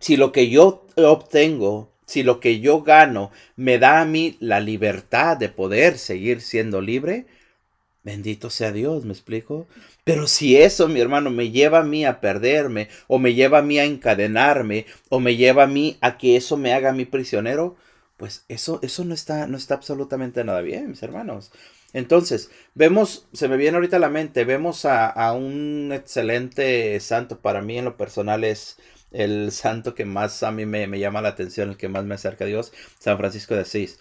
si 0.00 0.16
lo 0.16 0.32
que 0.32 0.50
yo 0.50 0.86
obtengo, 0.96 1.90
si 2.06 2.22
lo 2.22 2.40
que 2.40 2.60
yo 2.60 2.82
gano 2.82 3.30
me 3.56 3.78
da 3.78 4.00
a 4.00 4.04
mí 4.04 4.36
la 4.40 4.60
libertad 4.60 5.36
de 5.36 5.48
poder 5.48 5.98
seguir 5.98 6.40
siendo 6.40 6.80
libre, 6.80 7.26
Bendito 8.02 8.48
sea 8.48 8.72
Dios, 8.72 9.04
me 9.04 9.12
explico. 9.12 9.66
Pero 10.04 10.26
si 10.26 10.56
eso, 10.56 10.88
mi 10.88 11.00
hermano, 11.00 11.30
me 11.30 11.50
lleva 11.50 11.80
a 11.80 11.84
mí 11.84 12.04
a 12.06 12.20
perderme, 12.20 12.88
o 13.08 13.18
me 13.18 13.34
lleva 13.34 13.58
a 13.58 13.62
mí 13.62 13.78
a 13.78 13.84
encadenarme, 13.84 14.86
o 15.10 15.20
me 15.20 15.36
lleva 15.36 15.64
a 15.64 15.66
mí 15.66 15.98
a 16.00 16.16
que 16.16 16.36
eso 16.36 16.56
me 16.56 16.72
haga 16.72 16.90
a 16.90 16.92
mí 16.94 17.04
prisionero, 17.04 17.76
pues 18.16 18.44
eso, 18.48 18.80
eso 18.82 19.04
no 19.04 19.14
está, 19.14 19.46
no 19.46 19.56
está 19.56 19.74
absolutamente 19.74 20.44
nada 20.44 20.62
bien, 20.62 20.90
mis 20.90 21.02
hermanos. 21.02 21.52
Entonces, 21.92 22.50
vemos, 22.74 23.28
se 23.32 23.48
me 23.48 23.56
viene 23.56 23.76
ahorita 23.76 23.98
la 23.98 24.08
mente, 24.08 24.44
vemos 24.44 24.84
a, 24.84 25.06
a 25.08 25.32
un 25.34 25.90
excelente 25.92 26.98
santo, 27.00 27.40
para 27.40 27.60
mí 27.62 27.78
en 27.78 27.84
lo 27.86 27.96
personal 27.96 28.44
es 28.44 28.78
el 29.12 29.52
santo 29.52 29.94
que 29.94 30.04
más 30.04 30.42
a 30.42 30.50
mí 30.50 30.66
me, 30.66 30.86
llama 30.98 31.22
la 31.22 31.30
atención, 31.30 31.70
el 31.70 31.76
que 31.76 31.88
más 31.88 32.04
me 32.04 32.14
acerca 32.14 32.44
a 32.44 32.48
Dios, 32.48 32.72
San 32.98 33.18
Francisco 33.18 33.54
de 33.54 33.62
Asís. 33.62 33.98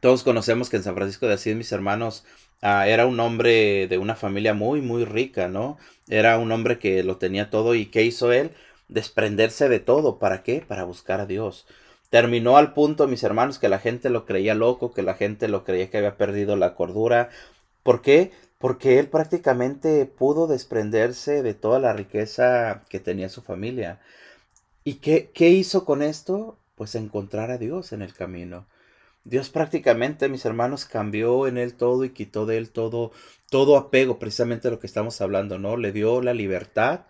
Todos 0.00 0.22
conocemos 0.22 0.70
que 0.70 0.76
en 0.76 0.84
San 0.84 0.94
Francisco 0.94 1.26
de 1.26 1.34
Asís, 1.34 1.56
mis 1.56 1.72
hermanos, 1.72 2.24
ah, 2.62 2.88
era 2.88 3.06
un 3.06 3.18
hombre 3.20 3.88
de 3.88 3.98
una 3.98 4.14
familia 4.14 4.54
muy, 4.54 4.80
muy 4.80 5.04
rica, 5.04 5.48
¿no? 5.48 5.78
Era 6.08 6.38
un 6.38 6.52
hombre 6.52 6.78
que 6.78 7.02
lo 7.02 7.16
tenía 7.16 7.50
todo 7.50 7.74
y 7.74 7.86
¿qué 7.86 8.04
hizo 8.04 8.32
él? 8.32 8.52
Desprenderse 8.88 9.68
de 9.68 9.80
todo. 9.80 10.18
¿Para 10.18 10.42
qué? 10.42 10.64
Para 10.66 10.84
buscar 10.84 11.20
a 11.20 11.26
Dios. 11.26 11.66
Terminó 12.10 12.56
al 12.56 12.72
punto, 12.72 13.06
mis 13.06 13.22
hermanos, 13.22 13.58
que 13.58 13.68
la 13.68 13.78
gente 13.78 14.08
lo 14.08 14.24
creía 14.24 14.54
loco, 14.54 14.92
que 14.94 15.02
la 15.02 15.14
gente 15.14 15.48
lo 15.48 15.64
creía 15.64 15.90
que 15.90 15.98
había 15.98 16.16
perdido 16.16 16.56
la 16.56 16.74
cordura. 16.74 17.28
¿Por 17.82 18.00
qué? 18.02 18.32
Porque 18.58 18.98
él 18.98 19.08
prácticamente 19.08 20.04
pudo 20.06 20.46
desprenderse 20.46 21.42
de 21.42 21.54
toda 21.54 21.78
la 21.78 21.92
riqueza 21.92 22.82
que 22.88 23.00
tenía 23.00 23.28
su 23.28 23.42
familia. 23.42 24.00
¿Y 24.84 24.94
qué, 24.94 25.30
qué 25.32 25.50
hizo 25.50 25.84
con 25.84 26.02
esto? 26.02 26.58
Pues 26.74 26.94
encontrar 26.94 27.50
a 27.50 27.58
Dios 27.58 27.92
en 27.92 28.02
el 28.02 28.14
camino. 28.14 28.66
Dios 29.24 29.50
prácticamente, 29.50 30.28
mis 30.28 30.44
hermanos, 30.44 30.86
cambió 30.86 31.46
en 31.46 31.58
él 31.58 31.74
todo 31.74 32.04
y 32.04 32.10
quitó 32.10 32.46
de 32.46 32.56
él 32.56 32.70
todo, 32.70 33.12
todo 33.50 33.76
apego, 33.76 34.18
precisamente 34.18 34.70
lo 34.70 34.80
que 34.80 34.86
estamos 34.86 35.20
hablando, 35.20 35.58
¿no? 35.58 35.76
Le 35.76 35.92
dio 35.92 36.22
la 36.22 36.32
libertad 36.34 37.02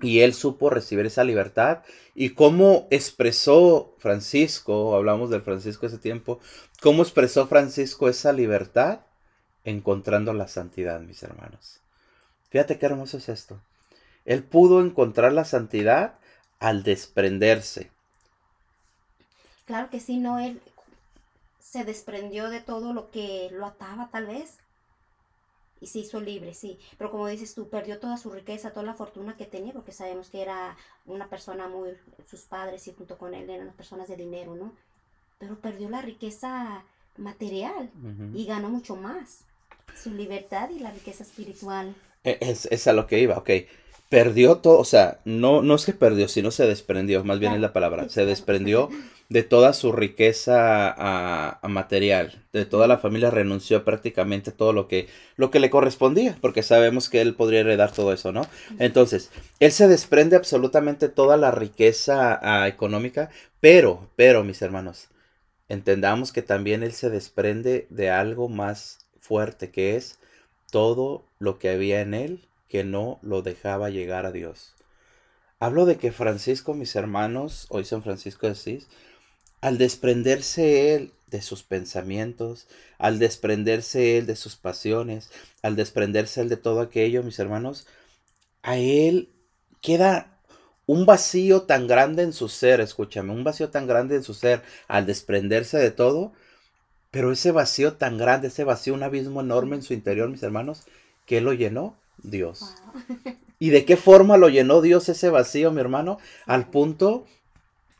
y 0.00 0.20
él 0.20 0.32
supo 0.32 0.70
recibir 0.70 1.06
esa 1.06 1.24
libertad. 1.24 1.82
Y 2.14 2.30
cómo 2.30 2.86
expresó 2.90 3.94
Francisco, 3.98 4.94
hablamos 4.94 5.30
del 5.30 5.42
Francisco 5.42 5.86
ese 5.86 5.98
tiempo, 5.98 6.38
cómo 6.80 7.02
expresó 7.02 7.46
Francisco 7.48 8.08
esa 8.08 8.32
libertad 8.32 9.00
encontrando 9.68 10.32
la 10.32 10.48
santidad, 10.48 11.00
mis 11.00 11.22
hermanos. 11.22 11.80
Fíjate 12.50 12.78
qué 12.78 12.86
hermoso 12.86 13.18
es 13.18 13.28
esto. 13.28 13.60
Él 14.24 14.42
pudo 14.42 14.80
encontrar 14.80 15.32
la 15.32 15.44
santidad 15.44 16.14
al 16.58 16.82
desprenderse. 16.82 17.90
Claro 19.66 19.90
que 19.90 20.00
sí, 20.00 20.18
no, 20.18 20.38
él 20.38 20.60
se 21.60 21.84
desprendió 21.84 22.48
de 22.48 22.60
todo 22.60 22.94
lo 22.94 23.10
que 23.10 23.50
lo 23.52 23.66
ataba 23.66 24.08
tal 24.10 24.26
vez 24.26 24.58
y 25.80 25.88
se 25.88 26.00
hizo 26.00 26.20
libre, 26.20 26.54
sí. 26.54 26.78
Pero 26.96 27.10
como 27.10 27.26
dices 27.26 27.54
tú, 27.54 27.68
perdió 27.68 28.00
toda 28.00 28.16
su 28.16 28.30
riqueza, 28.30 28.72
toda 28.72 28.86
la 28.86 28.94
fortuna 28.94 29.36
que 29.36 29.44
tenía, 29.44 29.72
porque 29.72 29.92
sabemos 29.92 30.30
que 30.30 30.42
era 30.42 30.76
una 31.06 31.28
persona 31.28 31.68
muy, 31.68 31.90
sus 32.28 32.42
padres 32.42 32.88
y 32.88 32.94
junto 32.94 33.18
con 33.18 33.34
él 33.34 33.48
eran 33.48 33.72
personas 33.74 34.08
de 34.08 34.16
dinero, 34.16 34.54
¿no? 34.54 34.72
Pero 35.38 35.60
perdió 35.60 35.88
la 35.88 36.02
riqueza 36.02 36.84
material 37.16 37.90
y 38.34 38.46
ganó 38.46 38.70
mucho 38.70 38.96
más. 38.96 39.44
Su 40.00 40.12
libertad 40.12 40.70
y 40.70 40.80
la 40.80 40.90
riqueza 40.90 41.22
espiritual. 41.22 41.94
E, 42.24 42.38
es, 42.40 42.66
es 42.70 42.86
a 42.86 42.92
lo 42.92 43.06
que 43.06 43.20
iba, 43.20 43.36
ok 43.38 43.50
perdió 44.08 44.56
todo, 44.56 44.78
o 44.78 44.84
sea, 44.84 45.20
no, 45.24 45.62
no 45.62 45.74
es 45.74 45.84
que 45.84 45.92
perdió, 45.92 46.28
sino 46.28 46.50
se 46.50 46.66
desprendió, 46.66 47.24
más 47.24 47.38
bien 47.38 47.52
es 47.52 47.60
la 47.60 47.72
palabra, 47.72 48.08
se 48.08 48.24
desprendió 48.24 48.88
de 49.28 49.42
toda 49.42 49.74
su 49.74 49.92
riqueza 49.92 50.94
a, 50.96 51.68
material, 51.68 52.42
de 52.54 52.64
toda 52.64 52.86
la 52.86 52.96
familia 52.96 53.30
renunció 53.30 53.84
prácticamente 53.84 54.50
todo 54.50 54.72
lo 54.72 54.88
que, 54.88 55.08
lo 55.36 55.50
que 55.50 55.60
le 55.60 55.68
correspondía, 55.68 56.38
porque 56.40 56.62
sabemos 56.62 57.10
que 57.10 57.20
él 57.20 57.34
podría 57.34 57.60
heredar 57.60 57.92
todo 57.92 58.14
eso, 58.14 58.32
¿no? 58.32 58.46
Entonces, 58.78 59.30
él 59.60 59.72
se 59.72 59.88
desprende 59.88 60.36
absolutamente 60.36 61.10
toda 61.10 61.36
la 61.36 61.50
riqueza 61.50 62.66
económica, 62.66 63.28
pero, 63.60 64.08
pero, 64.16 64.42
mis 64.44 64.62
hermanos, 64.62 65.08
entendamos 65.68 66.32
que 66.32 66.40
también 66.40 66.82
él 66.82 66.92
se 66.92 67.10
desprende 67.10 67.86
de 67.90 68.08
algo 68.08 68.48
más 68.48 69.07
fuerte, 69.28 69.70
que 69.70 69.94
es 69.94 70.18
todo 70.70 71.24
lo 71.38 71.58
que 71.58 71.68
había 71.68 72.00
en 72.00 72.14
él 72.14 72.48
que 72.68 72.82
no 72.82 73.18
lo 73.22 73.42
dejaba 73.42 73.90
llegar 73.90 74.26
a 74.26 74.32
Dios. 74.32 74.74
Hablo 75.60 75.86
de 75.86 75.96
que 75.96 76.12
Francisco, 76.12 76.74
mis 76.74 76.96
hermanos, 76.96 77.66
hoy 77.68 77.84
San 77.84 78.02
Francisco 78.02 78.46
de 78.46 78.52
Asís, 78.52 78.88
al 79.60 79.76
desprenderse 79.76 80.94
él 80.94 81.12
de 81.26 81.42
sus 81.42 81.62
pensamientos, 81.62 82.68
al 82.96 83.18
desprenderse 83.18 84.18
él 84.18 84.26
de 84.26 84.36
sus 84.36 84.56
pasiones, 84.56 85.30
al 85.62 85.76
desprenderse 85.76 86.40
él 86.40 86.48
de 86.48 86.56
todo 86.56 86.80
aquello, 86.80 87.22
mis 87.22 87.38
hermanos, 87.38 87.86
a 88.62 88.76
él 88.78 89.30
queda 89.82 90.38
un 90.86 91.04
vacío 91.04 91.62
tan 91.62 91.86
grande 91.86 92.22
en 92.22 92.32
su 92.32 92.48
ser, 92.48 92.80
escúchame, 92.80 93.32
un 93.32 93.44
vacío 93.44 93.68
tan 93.68 93.86
grande 93.86 94.16
en 94.16 94.22
su 94.22 94.32
ser 94.32 94.62
al 94.86 95.06
desprenderse 95.06 95.76
de 95.76 95.90
todo, 95.90 96.32
pero 97.10 97.32
ese 97.32 97.52
vacío 97.52 97.94
tan 97.94 98.18
grande, 98.18 98.48
ese 98.48 98.64
vacío, 98.64 98.94
un 98.94 99.02
abismo 99.02 99.40
enorme 99.40 99.76
en 99.76 99.82
su 99.82 99.94
interior, 99.94 100.28
mis 100.28 100.42
hermanos, 100.42 100.84
que 101.26 101.40
lo 101.40 101.52
llenó 101.52 101.96
Dios. 102.22 102.74
¿Y 103.58 103.70
de 103.70 103.84
qué 103.84 103.96
forma 103.96 104.36
lo 104.36 104.48
llenó 104.48 104.80
Dios 104.80 105.08
ese 105.08 105.30
vacío, 105.30 105.72
mi 105.72 105.80
hermano? 105.80 106.18
Al 106.46 106.68
punto 106.68 107.26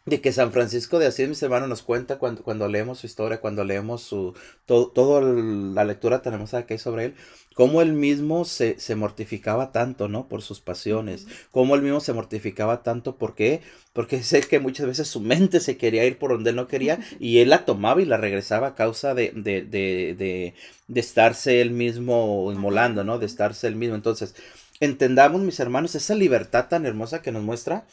de 0.09 0.21
que 0.21 0.33
San 0.33 0.53
Francisco 0.53 0.99
de 0.99 1.07
Asís, 1.07 1.29
mis 1.29 1.43
hermanos, 1.43 1.69
nos 1.69 1.83
cuenta 1.83 2.19
cuando, 2.19 2.43
cuando 2.43 2.69
leemos 2.69 2.99
su 2.99 3.07
historia, 3.07 3.41
cuando 3.41 3.65
leemos 3.65 4.03
su 4.03 4.35
todo, 4.67 4.89
toda 4.89 5.21
la 5.21 5.85
lectura 5.85 6.23
tenemos 6.23 6.55
aquí 6.55 6.69
que 6.69 6.75
hay 6.75 6.79
sobre 6.79 7.07
él, 7.07 7.15
cómo 7.55 7.83
él 7.83 7.93
mismo 7.93 8.45
se, 8.45 8.79
se, 8.79 8.95
mortificaba 8.95 9.73
tanto, 9.73 10.09
¿no? 10.09 10.29
Por 10.29 10.43
sus 10.43 10.61
pasiones, 10.61 11.27
cómo 11.51 11.75
él 11.75 11.83
mismo 11.83 12.01
se 12.01 12.13
mortificaba 12.13 12.83
tanto, 12.83 13.17
¿por 13.17 13.35
qué? 13.35 13.63
Porque 13.93 14.23
sé 14.23 14.43
que 14.43 14.61
muchas 14.61 14.87
veces 14.87 15.09
su 15.09 15.21
mente 15.21 15.61
se 15.61 15.77
quería 15.77 16.05
ir 16.05 16.19
por 16.19 16.31
donde 16.31 16.51
él 16.51 16.57
no 16.57 16.69
quería 16.69 17.01
y 17.19 17.39
él 17.39 17.51
la 17.51 17.65
tomaba 17.65 18.01
y 18.01 18.05
la 18.05 18.17
regresaba 18.17 18.69
a 18.69 18.75
causa 18.75 19.15
de, 19.15 19.33
de, 19.35 19.63
de, 19.63 20.15
de, 20.17 20.55
de 20.87 21.01
estarse 21.01 21.61
él 21.61 21.71
mismo 21.73 22.51
inmolando, 22.53 23.05
¿no? 23.05 23.19
De 23.19 23.27
estarse 23.27 23.67
él 23.67 23.77
mismo. 23.77 23.97
Entonces, 23.97 24.35
entendamos, 24.81 25.41
mis 25.43 25.59
hermanos, 25.61 25.95
esa 25.95 26.15
libertad 26.15 26.69
tan 26.69 26.87
hermosa 26.87 27.23
que 27.23 27.33
nos 27.33 27.43
muestra 27.43 27.87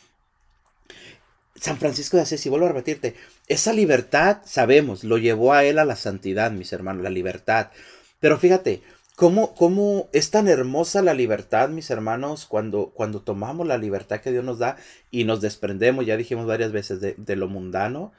San 1.59 1.77
Francisco 1.77 2.17
de 2.17 2.23
Asís, 2.23 2.45
y 2.45 2.49
vuelvo 2.49 2.65
a 2.65 2.69
repetirte, 2.69 3.15
esa 3.47 3.73
libertad, 3.73 4.39
sabemos, 4.45 5.03
lo 5.03 5.17
llevó 5.17 5.53
a 5.53 5.63
él 5.63 5.79
a 5.79 5.85
la 5.85 5.95
santidad, 5.95 6.51
mis 6.51 6.73
hermanos, 6.73 7.03
la 7.03 7.09
libertad. 7.09 7.71
Pero 8.19 8.37
fíjate, 8.37 8.81
¿cómo, 9.15 9.55
cómo 9.55 10.09
es 10.11 10.31
tan 10.31 10.47
hermosa 10.47 11.01
la 11.01 11.13
libertad, 11.13 11.69
mis 11.69 11.89
hermanos, 11.89 12.45
cuando, 12.45 12.91
cuando 12.93 13.21
tomamos 13.21 13.65
la 13.67 13.77
libertad 13.77 14.19
que 14.19 14.31
Dios 14.31 14.43
nos 14.43 14.59
da 14.59 14.77
y 15.11 15.23
nos 15.23 15.41
desprendemos, 15.41 16.05
ya 16.05 16.17
dijimos 16.17 16.45
varias 16.45 16.71
veces, 16.71 16.99
de, 16.99 17.15
de 17.17 17.35
lo 17.35 17.47
mundano, 17.47 18.11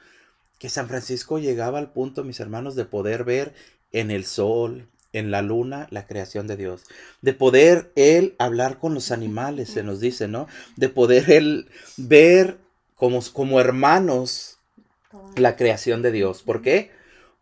que 0.57 0.69
San 0.69 0.87
Francisco 0.87 1.37
llegaba 1.37 1.77
al 1.77 1.91
punto, 1.91 2.23
mis 2.23 2.39
hermanos, 2.39 2.75
de 2.75 2.85
poder 2.85 3.23
ver 3.23 3.53
en 3.91 4.09
el 4.09 4.25
sol, 4.25 4.87
en 5.13 5.31
la 5.31 5.41
luna, 5.41 5.87
la 5.91 6.07
creación 6.07 6.47
de 6.47 6.57
Dios. 6.57 6.83
De 7.21 7.33
poder 7.33 7.91
él 7.95 8.35
hablar 8.39 8.77
con 8.77 8.93
los 8.93 9.11
animales, 9.11 9.69
se 9.69 9.83
nos 9.83 9.99
dice, 9.99 10.27
¿no? 10.27 10.47
De 10.75 10.89
poder 10.89 11.29
él 11.31 11.69
ver 11.97 12.57
como, 12.97 13.21
como 13.31 13.61
hermanos 13.61 14.59
la 15.37 15.55
creación 15.55 16.01
de 16.01 16.11
Dios. 16.11 16.43
¿Por 16.43 16.61
qué? 16.61 16.91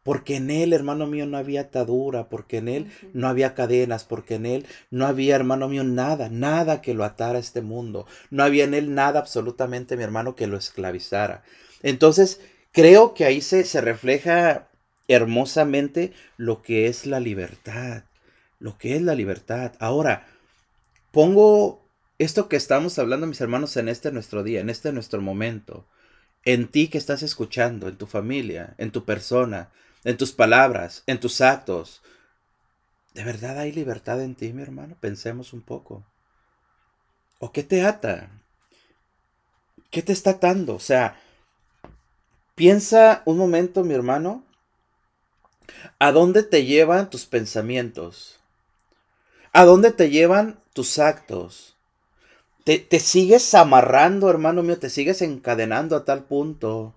Porque 0.03 0.35
en 0.35 0.51
Él, 0.51 0.73
hermano 0.73 1.07
mío, 1.07 1.25
no 1.25 1.37
había 1.37 1.61
atadura, 1.61 2.29
porque 2.29 2.57
en 2.57 2.67
Él 2.67 2.91
no 3.13 3.27
había 3.27 3.55
cadenas, 3.55 4.03
porque 4.03 4.35
en 4.35 4.45
Él 4.45 4.67
no 4.91 5.07
había, 5.07 5.35
hermano 5.35 5.67
mío, 5.67 5.83
nada, 5.83 6.29
nada 6.29 6.81
que 6.81 6.93
lo 6.93 7.03
atara 7.03 7.37
a 7.37 7.41
este 7.41 7.61
mundo. 7.61 8.05
No 8.29 8.43
había 8.43 8.65
en 8.65 8.75
Él 8.75 8.93
nada 8.93 9.19
absolutamente, 9.19 9.97
mi 9.97 10.03
hermano, 10.03 10.35
que 10.35 10.45
lo 10.45 10.57
esclavizara. 10.57 11.43
Entonces, 11.81 12.39
creo 12.71 13.15
que 13.15 13.25
ahí 13.25 13.41
se, 13.41 13.63
se 13.63 13.81
refleja 13.81 14.67
hermosamente 15.07 16.13
lo 16.37 16.61
que 16.61 16.87
es 16.87 17.07
la 17.07 17.19
libertad, 17.19 18.03
lo 18.59 18.77
que 18.77 18.95
es 18.95 19.01
la 19.01 19.15
libertad. 19.15 19.73
Ahora, 19.79 20.27
pongo 21.11 21.84
esto 22.17 22.47
que 22.47 22.55
estamos 22.55 22.97
hablando, 22.97 23.27
mis 23.27 23.41
hermanos, 23.41 23.75
en 23.77 23.89
este 23.89 24.11
nuestro 24.11 24.43
día, 24.43 24.61
en 24.61 24.69
este 24.69 24.91
nuestro 24.93 25.21
momento, 25.21 25.85
en 26.43 26.67
ti 26.67 26.87
que 26.87 26.97
estás 26.97 27.23
escuchando, 27.23 27.87
en 27.87 27.97
tu 27.97 28.05
familia, 28.05 28.75
en 28.77 28.91
tu 28.91 29.03
persona, 29.03 29.71
en 30.03 30.15
tus 30.17 30.31
palabras, 30.31 31.03
en 31.07 31.19
tus 31.19 31.41
actos, 31.41 32.01
¿de 33.13 33.23
verdad 33.23 33.57
hay 33.57 33.71
libertad 33.71 34.21
en 34.21 34.35
ti, 34.35 34.53
mi 34.53 34.61
hermano? 34.61 34.95
Pensemos 34.99 35.51
un 35.51 35.61
poco. 35.61 36.05
¿O 37.39 37.51
qué 37.51 37.63
te 37.63 37.83
ata? 37.83 38.29
¿Qué 39.89 40.01
te 40.01 40.13
está 40.13 40.31
atando? 40.31 40.75
O 40.75 40.79
sea, 40.79 41.19
piensa 42.55 43.23
un 43.25 43.37
momento, 43.37 43.83
mi 43.83 43.93
hermano, 43.93 44.45
¿a 45.99 46.11
dónde 46.11 46.43
te 46.43 46.65
llevan 46.65 47.09
tus 47.09 47.25
pensamientos? 47.25 48.39
¿A 49.51 49.65
dónde 49.65 49.91
te 49.91 50.09
llevan 50.09 50.59
tus 50.73 50.99
actos? 50.99 51.74
Te, 52.65 52.99
sigues 52.99 53.53
amarrando, 53.53 54.27
hermano 54.27 54.63
mío, 54.63 54.79
te 54.79 54.89
sigues 54.89 55.21
encadenando 55.21 55.95
a 55.95 56.03
tal 56.03 56.23
punto 56.23 56.95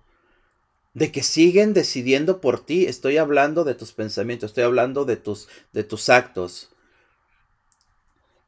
de 0.95 1.11
que 1.11 1.21
siguen 1.21 1.75
decidiendo 1.75 2.41
por 2.41 2.65
ti. 2.65 2.87
Estoy 2.87 3.17
hablando 3.17 3.63
de 3.63 3.75
tus 3.75 3.91
pensamientos, 3.91 4.49
estoy 4.49 4.63
hablando 4.63 5.05
de 5.05 5.15
tus, 5.15 5.47
de 5.71 5.83
tus 5.83 6.09
actos. 6.09 6.71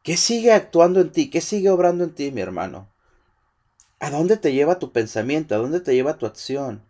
¿Qué 0.01 0.17
sigue 0.17 0.51
actuando 0.51 0.99
en 0.99 1.11
ti? 1.11 1.29
¿Qué 1.29 1.41
sigue 1.41 1.69
obrando 1.69 2.03
en 2.03 2.15
ti, 2.15 2.31
mi 2.31 2.41
hermano? 2.41 2.89
¿A 3.99 4.09
dónde 4.09 4.35
te 4.37 4.51
lleva 4.51 4.79
tu 4.79 4.91
pensamiento? 4.91 5.53
¿A 5.53 5.59
dónde 5.59 5.79
te 5.79 5.93
lleva 5.93 6.17
tu 6.17 6.25
acción? 6.25 6.83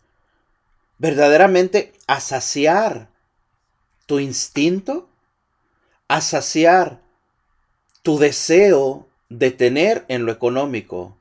¿Verdaderamente 0.97 1.91
a 2.07 2.21
saciar 2.21 3.09
tu 4.05 4.19
instinto? 4.19 5.09
¿A 6.07 6.21
saciar 6.21 7.01
tu 8.01 8.17
deseo 8.17 9.10
de 9.31 9.49
tener 9.49 10.03
en 10.09 10.25
lo 10.25 10.31
económico? 10.33 11.15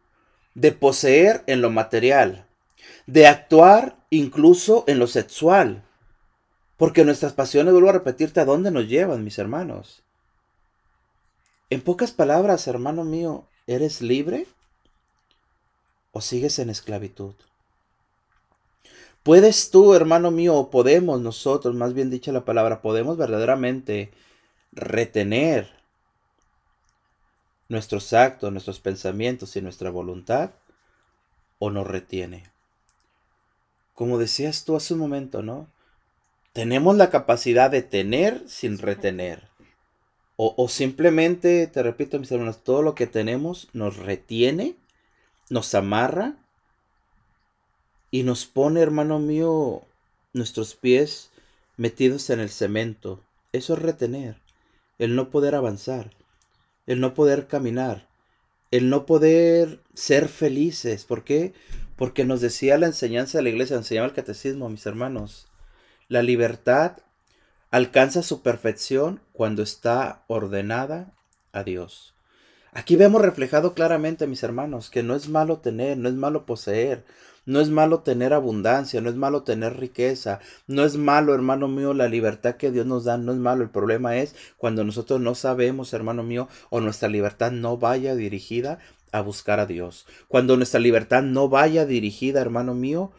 ¿De 0.55 0.73
poseer 0.73 1.45
en 1.47 1.63
lo 1.63 1.71
material? 1.71 2.45
¿De 3.07 3.29
actuar 3.29 3.97
incluso 4.11 4.83
en 4.89 4.99
lo 4.99 5.07
sexual? 5.07 5.85
Porque 6.77 7.05
nuestras 7.05 7.35
pasiones, 7.35 7.73
vuelvo 7.73 7.91
a 7.91 7.93
repetirte, 7.93 8.41
¿a 8.41 8.45
dónde 8.45 8.73
nos 8.73 8.89
llevan, 8.89 9.23
mis 9.23 9.39
hermanos? 9.39 10.03
En 11.71 11.83
pocas 11.83 12.11
palabras, 12.11 12.67
hermano 12.67 13.05
mío, 13.05 13.45
¿eres 13.69 14.03
libre 14.03 14.49
o 16.11 16.21
sigues 16.21 16.59
en 16.59 16.69
esclavitud? 16.69 17.35
¿Puedes 19.23 19.71
tú, 19.71 19.95
hermano 19.95 20.33
mío, 20.33 20.57
o 20.57 20.71
podemos 20.71 21.21
nosotros, 21.21 21.77
más 21.77 21.95
bien 21.95 22.11
dicha 22.11 22.33
la 22.33 22.45
palabra, 22.45 22.83
podemos 22.83 23.17
verdaderamente 23.17 24.11
retener 24.73 25.80
nuestros 27.71 28.13
actos, 28.13 28.53
nuestros 28.53 28.81
pensamientos 28.81 29.57
y 29.57 29.63
nuestra 29.63 29.89
voluntad 29.89 30.51
o 31.59 31.71
nos 31.71 31.87
retiene? 31.87 32.45
Como 33.95 34.19
decías 34.19 34.65
tú 34.65 34.77
hace 34.77 34.93
un 34.93 35.01
momento, 35.01 35.43
¿no? 35.43 35.69
Tenemos 36.53 36.97
la 36.97 37.11
capacidad 37.11 37.71
de 37.71 37.83
tener 37.83 38.43
sin 38.49 38.79
retener. 38.79 39.49
O, 40.43 40.69
simplemente, 40.71 41.67
te 41.67 41.83
repito, 41.83 42.19
mis 42.19 42.33
hermanos, 42.33 42.65
todo 42.65 42.81
lo 42.81 42.95
que 42.95 43.07
tenemos 43.07 43.69
nos 43.75 43.99
retiene, 43.99 44.75
nos 45.51 45.75
amarra 45.75 46.37
y 48.11 48.23
nos 48.23 48.47
pone, 48.47 48.81
hermano 48.81 49.19
mío, 49.19 49.83
nuestros 50.33 50.75
pies 50.75 51.31
metidos 51.77 52.31
en 52.31 52.41
el 52.41 52.49
cemento. 52.49 53.23
Eso 53.53 53.75
es 53.75 53.81
retener, 53.81 54.37
el 54.99 55.15
no 55.15 55.29
poder 55.29 55.55
avanzar, 55.55 56.13
el 56.91 56.99
no 56.99 57.15
poder 57.15 57.47
caminar, 57.47 58.09
el 58.73 58.91
no 58.91 59.07
poder 59.07 59.81
ser 59.95 60.29
felices. 60.29 61.05
¿Por 61.05 61.23
qué? 61.23 61.53
Porque 61.95 62.25
nos 62.25 62.41
decía 62.41 62.79
la 62.79 62.87
enseñanza 62.87 63.39
de 63.39 63.45
la 63.45 63.51
iglesia, 63.51 63.77
enseñaba 63.77 64.09
el 64.09 64.13
catecismo, 64.13 64.69
mis 64.69 64.87
hermanos. 64.87 65.47
La 66.09 66.25
libertad 66.25 66.97
alcanza 67.71 68.25
su 68.25 68.43
perfección 68.43 69.21
cuando 69.33 69.63
está 69.63 70.25
ordenada 70.27 71.15
a 71.53 71.63
Dios. 71.63 72.13
Aquí 72.73 72.95
vemos 72.95 73.21
reflejado 73.21 73.75
claramente, 73.75 74.29
mis 74.29 74.45
hermanos, 74.45 74.91
que 74.91 75.03
no 75.03 75.17
es 75.17 75.29
malo 75.29 75.59
tener, 75.59 75.99
no 75.99 76.09
es 76.09 76.15
malo 76.15 76.47
poseer, 76.47 77.05
no 77.45 77.61
es 77.61 77.69
malo 77.69 78.01
tener 78.01 78.33
abundancia, 78.33 79.01
no 79.01 79.11
es 79.11 79.17
malo 79.17 79.43
tener 79.43 79.77
riqueza, 79.77 80.39
no 80.69 80.85
es 80.85 80.97
malo, 80.97 81.35
hermano 81.35 81.67
mío, 81.67 81.95
la 81.95 82.09
libertad 82.09 82.55
que 82.55 82.71
Dios 82.71 82.87
nos 82.87 83.05
da, 83.05 83.19
no 83.19 83.33
es 83.33 83.39
malo. 83.39 83.65
El 83.65 83.71
problema 83.71 84.17
es 84.19 84.37
cuando 84.57 84.85
nosotros 84.85 85.21
no 85.21 85.35
sabemos, 85.35 85.93
hermano 85.93 86.23
mío, 86.23 86.49
o 86.69 86.81
nuestra 86.81 87.09
libertad 87.09 87.51
no 87.51 87.77
vaya 87.77 88.15
dirigida 88.15 88.79
a 89.11 89.21
buscar 89.21 89.59
a 89.59 89.67
Dios. 89.67 90.07
Cuando 90.29 90.57
nuestra 90.57 90.79
libertad 90.79 91.23
no 91.23 91.49
vaya 91.49 91.87
dirigida, 91.87 92.41
hermano 92.41 92.75
mío, 92.75 93.11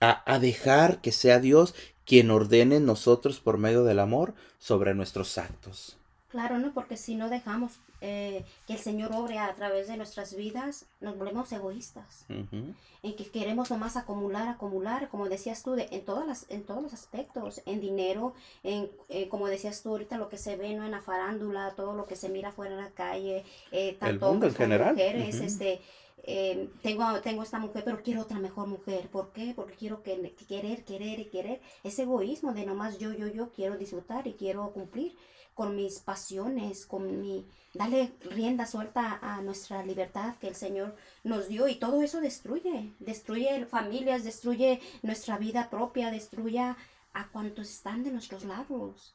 a, 0.00 0.22
a 0.32 0.38
dejar 0.38 1.00
que 1.00 1.10
sea 1.10 1.40
Dios 1.40 1.74
quien 2.04 2.30
ordene 2.30 2.78
nosotros 2.78 3.40
por 3.40 3.58
medio 3.58 3.82
del 3.82 3.98
amor 3.98 4.34
sobre 4.58 4.94
nuestros 4.94 5.36
actos. 5.36 5.96
Claro, 6.34 6.58
¿no? 6.58 6.72
Porque 6.72 6.96
si 6.96 7.14
no 7.14 7.28
dejamos 7.28 7.78
eh, 8.00 8.44
que 8.66 8.72
el 8.72 8.80
Señor 8.80 9.12
obre 9.14 9.38
a 9.38 9.54
través 9.54 9.86
de 9.86 9.96
nuestras 9.96 10.34
vidas, 10.34 10.86
nos 11.00 11.16
volvemos 11.16 11.52
egoístas. 11.52 12.26
En 12.28 13.14
que 13.14 13.30
queremos 13.30 13.70
nomás 13.70 13.96
acumular, 13.96 14.48
acumular, 14.48 15.08
como 15.10 15.28
decías 15.28 15.62
tú, 15.62 15.76
en, 15.78 16.04
todas 16.04 16.26
las, 16.26 16.50
en 16.50 16.64
todos 16.64 16.82
los 16.82 16.92
aspectos, 16.92 17.62
en 17.66 17.80
dinero, 17.80 18.34
en, 18.64 18.90
eh, 19.08 19.28
como 19.28 19.46
decías 19.46 19.80
tú 19.84 19.90
ahorita, 19.90 20.18
lo 20.18 20.28
que 20.28 20.36
se 20.36 20.56
ve 20.56 20.74
¿no? 20.74 20.84
en 20.84 20.90
la 20.90 21.02
farándula, 21.02 21.72
todo 21.76 21.94
lo 21.94 22.06
que 22.06 22.16
se 22.16 22.28
mira 22.28 22.50
fuera 22.50 22.74
en 22.74 22.80
la 22.80 22.90
calle, 22.90 23.44
eh, 23.70 23.96
tanto 24.00 24.34
el 24.34 24.42
en 24.42 24.54
general. 24.56 24.94
mujeres, 24.94 25.36
este 25.36 25.80
eh, 26.26 26.68
tengo, 26.82 27.04
tengo 27.20 27.44
esta 27.44 27.60
mujer, 27.60 27.84
pero 27.84 28.02
quiero 28.02 28.22
otra 28.22 28.40
mejor 28.40 28.66
mujer. 28.66 29.08
¿Por 29.08 29.30
qué? 29.32 29.52
Porque 29.54 29.74
quiero 29.74 30.02
que, 30.02 30.34
querer, 30.48 30.84
querer 30.84 31.20
y 31.20 31.26
querer. 31.26 31.60
Ese 31.84 32.02
egoísmo 32.02 32.54
de 32.54 32.66
nomás 32.66 32.98
yo, 32.98 33.12
yo, 33.12 33.28
yo 33.28 33.50
quiero 33.50 33.76
disfrutar 33.76 34.26
y 34.26 34.32
quiero 34.32 34.72
cumplir 34.72 35.14
con 35.54 35.76
mis 35.76 36.00
pasiones, 36.00 36.86
con 36.86 37.20
mi... 37.20 37.46
Dale 37.72 38.12
rienda 38.20 38.66
suelta 38.66 39.18
a 39.20 39.40
nuestra 39.42 39.84
libertad 39.84 40.36
que 40.40 40.48
el 40.48 40.54
Señor 40.54 40.94
nos 41.24 41.48
dio 41.48 41.66
y 41.66 41.76
todo 41.76 42.02
eso 42.02 42.20
destruye. 42.20 42.92
Destruye 43.00 43.66
familias, 43.66 44.22
destruye 44.22 44.80
nuestra 45.02 45.38
vida 45.38 45.70
propia, 45.70 46.10
destruye 46.10 46.60
a 46.60 47.28
cuantos 47.32 47.70
están 47.70 48.04
de 48.04 48.12
nuestros 48.12 48.44
lados 48.44 49.14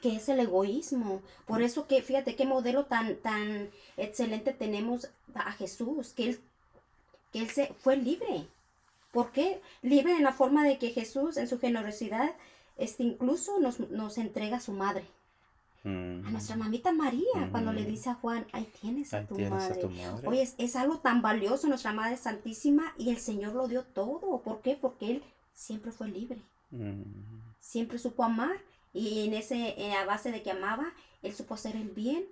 que 0.00 0.16
es 0.16 0.28
el 0.28 0.40
egoísmo. 0.40 1.22
Por 1.46 1.62
eso 1.62 1.86
que 1.86 2.02
fíjate 2.02 2.36
qué 2.36 2.46
modelo 2.46 2.86
tan 2.86 3.16
tan 3.16 3.70
excelente 3.96 4.52
tenemos 4.52 5.10
a 5.34 5.52
Jesús, 5.52 6.12
que 6.14 6.30
él 6.30 6.40
que 7.32 7.40
él 7.40 7.50
se 7.50 7.66
fue 7.74 7.96
libre. 7.96 8.46
¿Por 9.10 9.30
qué? 9.32 9.60
Libre 9.82 10.12
en 10.12 10.24
la 10.24 10.32
forma 10.32 10.64
de 10.64 10.78
que 10.78 10.90
Jesús 10.90 11.36
en 11.36 11.48
su 11.48 11.58
generosidad 11.58 12.34
este 12.76 13.02
incluso 13.02 13.60
nos, 13.60 13.80
nos 13.90 14.18
entrega 14.18 14.58
a 14.58 14.60
su 14.60 14.72
madre. 14.72 15.04
A 15.84 16.30
nuestra 16.30 16.56
mamita 16.56 16.92
María, 16.92 17.50
cuando 17.50 17.70
le 17.70 17.84
dice 17.84 18.08
a 18.08 18.14
Juan, 18.14 18.46
ahí 18.52 18.66
tienes, 18.80 19.12
a, 19.12 19.26
tu 19.26 19.38
madre. 19.38 19.82
Oye, 20.24 20.48
es, 20.56 20.76
algo 20.76 20.96
tan 21.00 21.20
valioso, 21.20 21.68
nuestra 21.68 21.92
Madre 21.92 22.16
Santísima, 22.16 22.94
y 22.96 23.10
el 23.10 23.18
Señor 23.18 23.52
lo 23.52 23.68
dio 23.68 23.82
todo. 23.82 24.40
¿Por 24.40 24.62
qué? 24.62 24.78
Porque 24.80 25.10
Él 25.10 25.22
siempre 25.52 25.92
fue 25.92 26.08
libre. 26.08 26.40
Siempre 27.60 27.98
supo 27.98 28.24
amar 28.24 28.56
y 28.94 29.26
en 29.26 29.34
ese, 29.34 29.92
a 29.92 30.06
base 30.06 30.30
de 30.30 30.42
que 30.42 30.52
amaba, 30.52 30.92
él 31.22 31.34
supo 31.34 31.54
hacer 31.54 31.74
el 31.76 31.90
bien, 31.90 32.24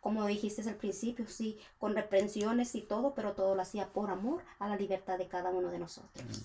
como 0.00 0.26
dijiste 0.26 0.66
al 0.68 0.76
principio, 0.76 1.26
sí, 1.28 1.58
con 1.78 1.94
reprensiones 1.94 2.74
y 2.74 2.80
todo, 2.80 3.14
pero 3.14 3.34
todo 3.34 3.54
lo 3.54 3.60
hacía 3.60 3.88
por 3.88 4.10
amor 4.10 4.42
a 4.58 4.68
la 4.68 4.76
libertad 4.76 5.18
de 5.18 5.28
cada 5.28 5.50
uno 5.50 5.68
de 5.70 5.78
nosotros. 5.78 6.44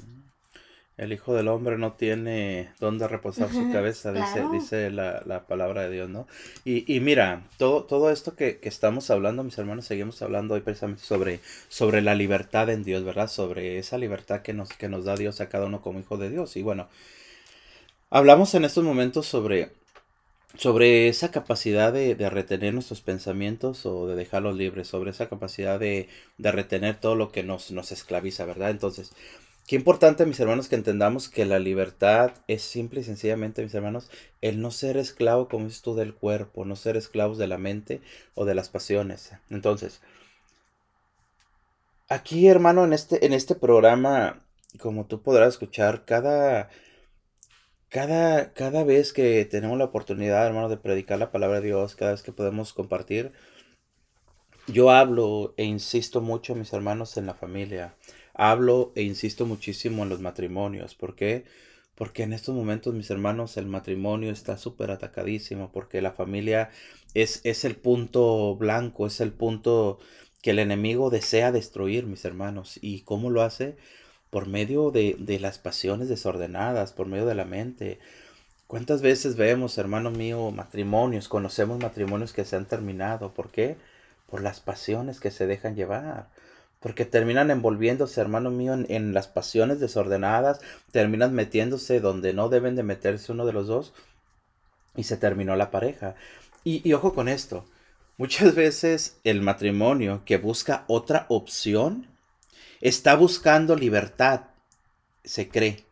El 0.97 1.11
Hijo 1.11 1.33
del 1.33 1.47
Hombre 1.47 1.77
no 1.77 1.93
tiene 1.93 2.71
dónde 2.79 3.07
reposar 3.07 3.51
su 3.51 3.71
cabeza, 3.71 4.13
dice, 4.13 4.45
dice 4.51 4.91
la, 4.91 5.45
palabra 5.47 5.81
de 5.83 5.89
Dios, 5.89 6.09
¿no? 6.09 6.27
Y, 6.65 6.91
y 6.93 6.99
mira, 6.99 7.47
todo, 7.57 7.83
todo 7.83 8.11
esto 8.11 8.35
que, 8.35 8.59
que, 8.59 8.69
estamos 8.69 9.09
hablando, 9.09 9.43
mis 9.43 9.57
hermanos, 9.57 9.85
seguimos 9.85 10.21
hablando 10.21 10.53
hoy 10.53 10.61
precisamente 10.61 11.01
sobre, 11.03 11.39
sobre 11.67 12.01
la 12.01 12.13
libertad 12.13 12.69
en 12.69 12.83
Dios, 12.83 13.03
¿verdad? 13.03 13.27
Sobre 13.27 13.79
esa 13.79 13.97
libertad 13.97 14.41
que 14.41 14.53
nos, 14.53 14.69
que 14.69 14.87
nos 14.87 15.05
da 15.05 15.15
Dios 15.15 15.41
a 15.41 15.49
cada 15.49 15.65
uno 15.65 15.81
como 15.81 15.99
hijo 15.99 16.17
de 16.17 16.29
Dios. 16.29 16.55
Y 16.57 16.61
bueno, 16.61 16.87
Hablamos 18.15 18.53
en 18.53 18.63
estos 18.63 18.83
momentos 18.83 19.25
sobre, 19.25 19.71
sobre 20.55 21.07
esa 21.07 21.31
capacidad 21.31 21.91
de, 21.91 22.13
retener 22.29 22.71
nuestros 22.71 23.01
pensamientos 23.01 23.87
o 23.87 24.05
de 24.05 24.13
dejarlos 24.13 24.55
libres, 24.55 24.87
sobre 24.87 25.09
esa 25.09 25.29
capacidad 25.29 25.79
de, 25.79 26.07
retener 26.37 26.99
todo 26.99 27.15
lo 27.15 27.31
que 27.31 27.41
nos, 27.41 27.71
nos 27.71 27.91
esclaviza, 27.91 28.45
¿verdad? 28.45 28.69
Entonces, 28.69 29.13
qué 29.67 29.75
importante, 29.75 30.25
mis 30.25 30.39
hermanos, 30.39 30.67
que 30.67 30.75
entendamos 30.75 31.29
que 31.29 31.45
la 31.45 31.59
libertad 31.59 32.31
es 32.47 32.61
simple 32.61 33.01
y 33.01 33.03
sencillamente, 33.03 33.63
mis 33.63 33.73
hermanos, 33.73 34.09
el 34.41 34.61
no 34.61 34.71
ser 34.71 34.97
esclavo, 34.97 35.47
como 35.47 35.65
dices 35.65 35.81
tú, 35.81 35.95
del 35.95 36.13
cuerpo, 36.13 36.65
no 36.65 36.75
ser 36.75 36.97
esclavos 36.97 37.37
de 37.37 37.47
la 37.47 37.57
mente 37.57 38.01
o 38.35 38.45
de 38.45 38.55
las 38.55 38.69
pasiones. 38.69 39.31
Entonces, 39.49 40.01
aquí, 42.09 42.47
hermano, 42.47 42.85
en 42.85 42.93
este, 42.93 43.25
en 43.25 43.33
este 43.33 43.55
programa, 43.55 44.45
como 44.79 45.05
tú 45.05 45.21
podrás 45.21 45.49
escuchar, 45.49 46.05
cada 46.05 46.69
cada, 47.93 48.53
cada 48.53 48.83
vez 48.83 49.13
que 49.13 49.45
tenemos 49.45 49.77
la 49.77 49.85
oportunidad, 49.85 50.47
hermano, 50.47 50.67
de 50.67 50.77
predicar 50.77 51.19
la 51.19 51.31
palabra 51.31 51.61
de 51.61 51.67
Dios, 51.67 51.95
cada 51.95 52.09
vez 52.11 52.23
que 52.23 52.31
podemos 52.31 52.73
compartir, 52.73 53.33
yo 54.65 54.89
hablo 54.89 55.53
e 55.57 55.63
insisto 55.63 56.19
mucho, 56.19 56.55
mis 56.55 56.73
hermanos, 56.73 57.17
en 57.17 57.27
la 57.27 57.35
familia. 57.35 57.93
Hablo 58.33 58.91
e 58.95 59.03
insisto 59.03 59.45
muchísimo 59.45 60.03
en 60.03 60.09
los 60.09 60.21
matrimonios. 60.21 60.95
¿Por 60.95 61.15
qué? 61.15 61.45
Porque 61.95 62.23
en 62.23 62.33
estos 62.33 62.55
momentos, 62.55 62.93
mis 62.93 63.09
hermanos, 63.11 63.57
el 63.57 63.67
matrimonio 63.67 64.31
está 64.31 64.57
súper 64.57 64.91
atacadísimo, 64.91 65.71
porque 65.71 66.01
la 66.01 66.11
familia 66.11 66.69
es, 67.13 67.41
es 67.43 67.65
el 67.65 67.75
punto 67.75 68.55
blanco, 68.55 69.07
es 69.07 69.21
el 69.21 69.31
punto 69.31 69.99
que 70.41 70.51
el 70.51 70.59
enemigo 70.59 71.09
desea 71.09 71.51
destruir, 71.51 72.05
mis 72.05 72.25
hermanos. 72.25 72.79
¿Y 72.81 73.01
cómo 73.01 73.29
lo 73.29 73.43
hace? 73.43 73.77
por 74.33 74.47
medio 74.47 74.89
de, 74.89 75.15
las 75.39 75.59
pasiones 75.59 76.09
desordenadas, 76.09 76.91
por 76.91 77.05
medio 77.05 77.27
de 77.27 77.35
la 77.35 77.45
mente. 77.45 77.99
¿Cuántas 78.65 79.03
veces 79.03 79.35
vemos, 79.35 79.77
hermano 79.77 80.09
mío, 80.09 80.49
matrimonios, 80.49 81.29
conocemos 81.29 81.77
matrimonios 81.79 82.33
que 82.33 82.43
se 82.43 82.55
han 82.55 82.65
terminado? 82.65 83.31
¿Por 83.35 83.51
qué? 83.51 83.77
Por 84.27 84.41
las 84.41 84.59
pasiones 84.59 85.19
que 85.19 85.29
se 85.29 85.45
dejan 85.45 85.75
llevar, 85.75 86.29
Porque 86.83 87.05
terminan 87.05 87.49
envolviéndose, 87.49 88.19
hermano 88.19 88.51
mío, 88.51 88.73
en, 88.73 89.13
las 89.13 89.29
pasiones 89.29 89.79
desordenadas, 89.79 90.59
terminan 90.91 91.33
metiéndose 91.33 92.01
donde 92.01 92.33
no 92.33 92.49
deben 92.49 92.75
de 92.75 92.83
meterse 92.83 93.31
uno 93.31 93.45
de 93.45 93.53
los 93.53 93.67
dos 93.67 93.93
y 94.93 95.03
se 95.03 95.15
terminó 95.15 95.55
la 95.55 95.71
pareja. 95.71 96.15
Y, 96.65 96.91
ojo 96.91 97.13
con 97.13 97.29
esto, 97.29 97.65
muchas 98.17 98.53
veces 98.53 99.17
el 99.23 99.39
matrimonio 99.41 100.23
que 100.25 100.35
busca 100.35 100.83
otra 100.87 101.25
opción 101.29 102.07
está 102.81 103.15
buscando 103.15 103.77
libertad, 103.77 104.41
se 105.23 105.47
cree. 105.47 105.85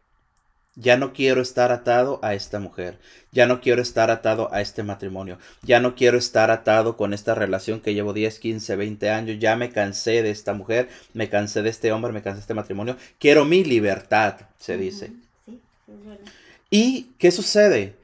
Ya 0.75 0.95
no 0.95 1.11
quiero 1.11 1.41
estar 1.41 1.71
atado 1.71 2.19
a 2.23 2.33
esta 2.33 2.59
mujer. 2.59 2.97
Ya 3.31 3.45
no 3.45 3.59
quiero 3.59 3.81
estar 3.81 4.09
atado 4.09 4.53
a 4.53 4.61
este 4.61 4.83
matrimonio. 4.83 5.37
Ya 5.63 5.81
no 5.81 5.95
quiero 5.95 6.17
estar 6.17 6.49
atado 6.49 6.95
con 6.95 7.13
esta 7.13 7.35
relación 7.35 7.81
que 7.81 7.93
llevo 7.93 8.13
10, 8.13 8.39
15, 8.39 8.75
20 8.77 9.09
años. 9.09 9.37
Ya 9.39 9.57
me 9.57 9.71
cansé 9.71 10.23
de 10.23 10.31
esta 10.31 10.53
mujer, 10.53 10.87
me 11.13 11.29
cansé 11.29 11.61
de 11.61 11.69
este 11.69 11.91
hombre, 11.91 12.13
me 12.13 12.21
cansé 12.21 12.37
de 12.37 12.41
este 12.41 12.53
matrimonio. 12.53 12.95
Quiero 13.19 13.43
mi 13.43 13.65
libertad, 13.65 14.35
se 14.57 14.77
dice. 14.77 15.11
¿Y 16.69 17.09
qué 17.17 17.31
sucede? 17.31 17.95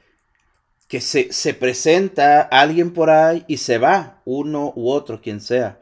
Que 0.88 1.00
se, 1.00 1.32
se 1.32 1.54
presenta 1.54 2.42
alguien 2.42 2.92
por 2.92 3.08
ahí 3.08 3.44
y 3.48 3.56
se 3.56 3.78
va, 3.78 4.20
uno 4.26 4.74
u 4.76 4.90
otro, 4.90 5.22
quien 5.22 5.40
sea. 5.40 5.78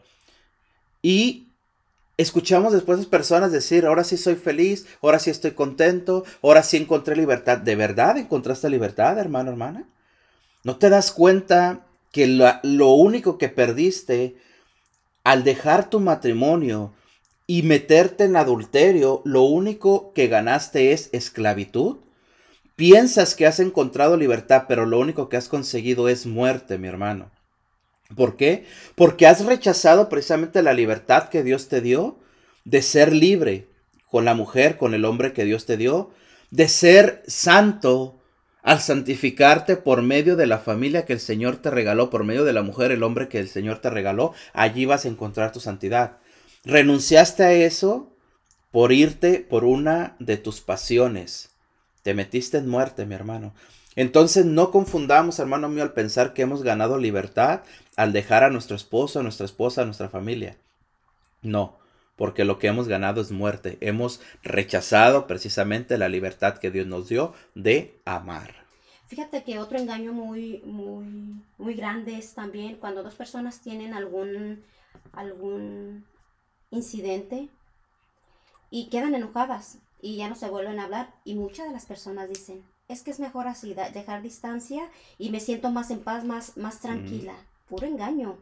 Y 1.03 1.46
escuchamos 2.17 2.73
después 2.73 2.97
a 2.97 3.01
las 3.01 3.09
personas 3.09 3.53
decir, 3.53 3.87
ahora 3.87 4.05
sí 4.05 4.17
soy 4.17 4.37
feliz, 4.37 4.87
ahora 5.03 5.19
sí 5.19 5.31
estoy 5.31 5.53
contento, 5.53 6.25
ahora 6.43 6.63
sí 6.63 6.77
encontré 6.77 7.17
libertad. 7.17 7.59
¿De 7.59 7.77
verdad 7.77 8.17
encontraste 8.19 8.71
libertad, 8.71 9.19
hermano, 9.19 9.51
hermana? 9.51 9.89
¿No 10.65 10.77
te 10.77 10.91
das 10.91 11.13
cuenta 11.13 11.87
que 12.13 12.27
lo, 12.27 12.91
único 12.95 13.39
que 13.39 13.49
perdiste 13.49 14.37
al 15.23 15.45
dejar 15.45 15.91
tu 15.91 16.01
matrimonio 16.01 16.93
y 17.47 17.63
meterte 17.63 18.25
en 18.25 18.37
adulterio, 18.37 19.23
lo 19.25 19.43
único 19.43 20.13
que 20.13 20.29
ganaste 20.29 20.93
es 20.93 21.11
esclavitud? 21.13 21.99
Piensas 22.75 23.35
que 23.35 23.47
has 23.47 23.61
encontrado 23.61 24.17
libertad, 24.17 24.65
pero 24.69 24.87
lo 24.87 24.99
único 24.99 25.29
que 25.29 25.37
has 25.37 25.49
conseguido 25.49 26.09
es 26.09 26.27
muerte, 26.27 26.79
mi 26.79 26.89
hermano. 26.89 27.31
¿Por 28.15 28.37
qué? 28.37 28.67
Porque 28.95 29.27
has 29.27 29.45
rechazado 29.45 30.09
precisamente 30.09 30.63
la 30.63 30.73
libertad 30.73 31.29
que 31.29 31.43
Dios 31.43 31.69
te 31.69 31.81
dio 31.81 32.19
de 32.65 32.83
ser 32.83 33.13
libre 33.13 33.69
con 34.11 34.25
la 34.25 34.35
mujer, 34.35 34.77
con 34.77 34.95
el 34.95 35.05
hombre 35.05 35.33
que 35.33 35.45
Dios 35.45 35.67
te 35.67 35.77
dio, 35.77 36.11
de 36.51 36.69
ser 36.69 37.23
santo 37.27 38.21
al 38.63 38.81
santificarte 38.81 39.77
por 39.77 40.03
medio 40.03 40.37
de 40.37 40.47
la 40.47 40.59
familia 40.59 41.05
que 41.05 41.13
el 41.13 41.21
Señor 41.21 41.57
te 41.59 41.71
regaló, 41.71 42.11
por 42.11 42.25
medio 42.25 42.45
de 42.45 42.53
la 42.53 42.63
mujer, 42.63 42.91
el 42.91 43.03
hombre 43.03 43.29
que 43.29 43.39
el 43.39 43.49
Señor 43.49 43.79
te 43.79 43.91
regaló, 43.91 44.33
allí 44.53 44.87
vas 44.87 45.05
a 45.05 45.09
encontrar 45.09 45.53
tu 45.53 45.61
santidad. 45.61 46.19
Renunciaste 46.65 47.45
a 47.45 47.53
eso 47.53 48.13
por 48.73 48.93
irte 48.93 49.39
por 49.39 49.65
una 49.65 50.17
de 50.19 50.37
tus 50.37 50.61
pasiones. 50.61 51.51
Te 52.03 52.13
metiste 52.13 52.59
en 52.59 52.69
muerte, 52.69 53.07
mi 53.07 53.15
hermano. 53.15 53.55
Entonces 53.97 54.45
no 54.45 54.71
confundamos, 54.71 55.39
hermano 55.39 55.69
mío, 55.71 55.83
al 55.83 55.95
pensar 55.95 56.35
que 56.35 56.43
hemos 56.43 56.63
ganado 56.63 56.99
libertad 56.99 57.63
al 57.97 58.13
dejar 58.13 58.45
a 58.45 58.51
nuestro 58.51 58.77
esposo, 58.77 59.21
a 59.21 59.23
nuestra 59.23 59.47
esposa, 59.47 59.83
a 59.83 59.85
nuestra 59.87 60.11
familia. 60.11 60.59
No, 61.41 61.79
porque 62.15 62.45
lo 62.45 62.59
que 62.59 62.67
hemos 62.67 62.89
ganado 62.89 63.23
es 63.23 63.31
muerte. 63.31 63.79
Hemos 63.81 64.21
rechazado 64.43 65.27
precisamente 65.27 65.97
la 65.97 66.11
libertad 66.11 66.59
que 66.59 66.71
Dios 66.71 66.87
nos 66.87 67.09
dio 67.09 67.33
de 67.55 67.99
amar. 68.05 68.67
Fíjate 69.07 69.45
que 69.45 69.59
otro 69.59 69.79
engaño 69.79 70.13
muy, 70.13 70.63
muy, 70.65 71.43
muy 71.59 71.75
grande 71.75 72.19
es 72.19 72.35
también 72.35 72.77
cuando 72.77 73.03
dos 73.03 73.15
personas 73.15 73.61
tienen 73.61 73.95
algún, 73.95 74.65
algún 75.13 76.05
incidente 76.71 77.49
y 78.69 78.89
quedan 78.89 79.15
enojadas 79.15 79.79
y 80.03 80.17
ya 80.17 80.29
no 80.29 80.35
se 80.35 80.51
vuelven 80.51 80.81
a 80.81 80.85
hablar 80.85 81.15
y 81.25 81.37
muchas 81.37 81.69
de 81.69 81.73
las 81.73 81.87
personas 81.87 82.29
dicen, 82.29 82.65
es 82.89 83.03
que 83.03 83.11
es 83.11 83.21
mejor 83.21 83.49
así, 83.49 83.75
dejar 83.75 84.23
distancia 84.23 84.89
y 85.19 85.31
me 85.31 85.41
siento 85.41 85.71
más 85.71 85.91
en 85.91 86.01
paz, 86.01 86.25
más, 86.25 86.57
más 86.57 86.81
tranquila. 86.81 87.35
Puro 87.69 87.87
engaño. 87.87 88.37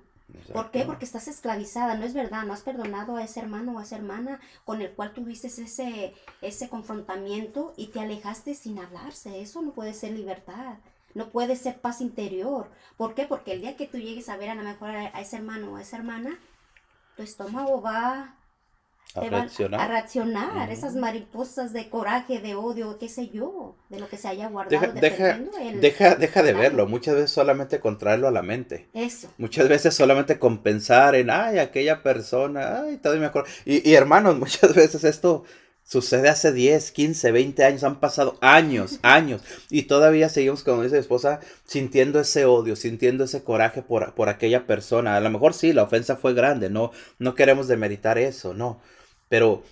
¿Por 0.53 0.71
qué? 0.71 0.85
Porque 0.85 1.05
estás 1.05 1.29
esclavizada, 1.29 1.95
no 1.95 2.05
es 2.05 2.15
verdad, 2.15 2.45
no 2.45 2.53
has 2.53 2.63
perdonado 2.63 3.17
a 3.17 3.25
ese 3.25 3.41
hermano 3.41 3.73
o 3.73 3.79
a 3.79 3.83
esa 3.83 3.97
hermana 3.97 4.41
con 4.65 4.81
el 4.81 4.91
cual 4.91 5.13
tuviste 5.13 5.49
ese, 5.49 6.15
ese 6.43 6.69
confrontamiento 6.69 7.73
y 7.77 7.89
te 7.89 8.01
alejaste 8.01 8.55
sin 8.55 8.79
hablarse. 8.79 9.41
Eso 9.41 9.63
no 9.63 9.73
puede 9.73 9.95
ser 9.95 10.13
libertad, 10.13 10.77
no 11.15 11.29
puede 11.31 11.57
ser 11.57 11.81
paz 11.81 12.01
interior. 12.01 12.71
¿Por 12.97 13.15
qué? 13.15 13.27
Porque 13.27 13.53
el 13.53 13.61
día 13.61 13.77
que 13.77 13.87
tú 13.87 13.99
llegues 13.99 14.29
a 14.29 14.37
ver 14.37 14.51
a 14.51 14.55
lo 14.55 14.63
mejor 14.63 14.91
a, 14.91 15.17
a 15.17 15.21
ese 15.21 15.37
hermano 15.37 15.73
o 15.73 15.77
a 15.77 15.83
esa 15.83 15.99
hermana, 15.99 16.39
tu 17.17 17.23
estómago 17.23 17.81
va 17.81 18.35
a 19.15 19.21
reaccionar. 19.29 19.81
a 19.81 19.87
reaccionar, 19.87 20.71
esas 20.71 20.97
mariposas 20.97 21.73
de 21.73 21.89
coraje, 21.89 22.41
de 22.41 22.57
odio, 22.57 22.99
qué 22.99 23.09
sé 23.09 23.29
yo, 23.29 23.77
de 23.89 24.01
lo 24.01 24.09
que 24.09 24.17
se 24.17 24.27
haya 24.29 24.49
guardado. 24.49 24.93
Deja, 24.93 25.39
deja, 25.81 26.15
deja, 26.17 26.43
de 26.43 26.53
verlo, 26.53 26.89
muchas 26.89 27.15
veces 27.15 27.31
solamente 27.31 27.79
contraerlo 27.79 28.27
a 28.27 28.33
la 28.33 28.43
mente. 28.43 28.89
Eso. 28.93 29.29
Muchas 29.39 29.69
veces 29.69 29.95
solamente 29.95 30.39
compensar 30.39 31.15
en, 31.15 31.31
ay, 31.31 31.59
aquella 31.59 32.03
persona, 32.03 32.83
ay, 32.83 32.97
todavía 32.97 33.21
me 33.21 33.27
acuerdo. 33.29 33.49
Y, 33.65 33.89
y 33.89 33.95
hermanos, 33.95 34.37
muchas 34.39 34.75
veces 34.75 35.05
esto 35.05 35.45
sucede 35.85 36.29
hace 36.29 36.53
10, 36.53 36.91
15, 36.91 37.31
20 37.31 37.65
años, 37.65 37.85
han 37.85 38.01
pasado 38.01 38.37
años, 38.41 38.99
años, 39.03 39.43
y 39.71 39.83
todavía 39.83 40.29
seguimos, 40.29 40.65
como 40.65 40.83
dice 40.83 40.97
mi 40.97 41.01
esposa, 41.01 41.39
sintiendo 41.67 42.19
ese 42.19 42.47
odio, 42.47 42.75
sintiendo 42.75 43.25
ese 43.25 43.45
coraje 43.45 43.83
por, 43.83 44.13
por 44.15 44.29
aquella 44.29 44.67
persona. 44.67 45.15
A 45.15 45.21
lo 45.21 45.31
mejor 45.31 45.55
sí, 45.55 45.73
la 45.73 45.85
ofensa 45.85 46.17
fue 46.17 46.35
grande, 46.35 46.69
no, 46.69 46.91
no 47.21 47.37
queremos 47.37 47.69
demeritar 47.69 48.19
eso, 48.19 48.55
no 48.55 48.81
pero, 49.35 49.65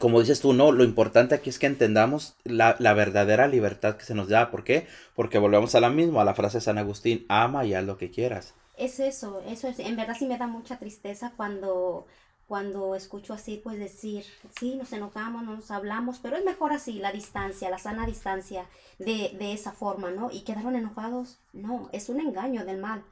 como 0.00 0.18
dices 0.18 0.40
tú, 0.40 0.54
no, 0.54 0.72
lo 0.72 0.82
importante 0.82 1.34
aquí 1.34 1.50
es 1.50 1.58
que 1.58 1.66
entendamos 1.66 2.36
la, 2.44 2.72
verdadera 2.94 3.46
libertad 3.46 3.98
que 3.98 4.06
se 4.06 4.14
nos 4.14 4.30
da. 4.30 4.50
¿Por 4.50 4.64
qué? 4.64 4.86
Porque 5.14 5.36
volvemos 5.36 5.74
a 5.74 5.80
la 5.80 5.90
misma, 5.90 6.22
a 6.22 6.24
la 6.24 6.32
frase 6.32 6.56
de 6.56 6.62
San 6.62 6.78
Agustín, 6.78 7.26
ama 7.28 7.66
y 7.66 7.74
haz 7.74 7.84
lo 7.84 7.98
que 7.98 8.10
quieras. 8.10 8.54
Es 8.78 8.98
eso, 8.98 9.42
eso 9.46 9.68
es, 9.68 9.78
en 9.78 9.94
verdad 9.94 10.16
sí 10.18 10.24
me 10.24 10.38
da 10.38 10.46
mucha 10.46 10.78
tristeza 10.78 11.34
cuando 11.36 12.06
cuando 12.46 12.94
escucho 12.94 13.34
así, 13.34 13.60
pues 13.62 13.78
decir, 13.78 14.24
sí, 14.58 14.76
nos 14.76 14.90
enojamos, 14.94 15.42
no 15.42 15.56
nos 15.56 15.70
hablamos, 15.70 16.18
pero 16.18 16.38
es 16.38 16.44
mejor 16.46 16.72
así, 16.72 16.94
la 16.94 17.12
distancia, 17.12 17.68
la 17.68 17.76
sana 17.76 18.06
distancia 18.06 18.64
de, 18.98 19.36
de 19.38 19.52
esa 19.52 19.72
forma, 19.72 20.10
¿no? 20.12 20.30
Y 20.30 20.44
quedaron 20.44 20.76
enojados, 20.76 21.36
no, 21.52 21.90
es 21.92 22.08
un 22.08 22.20
engaño 22.20 22.64
del 22.64 22.78
mal 22.78 23.04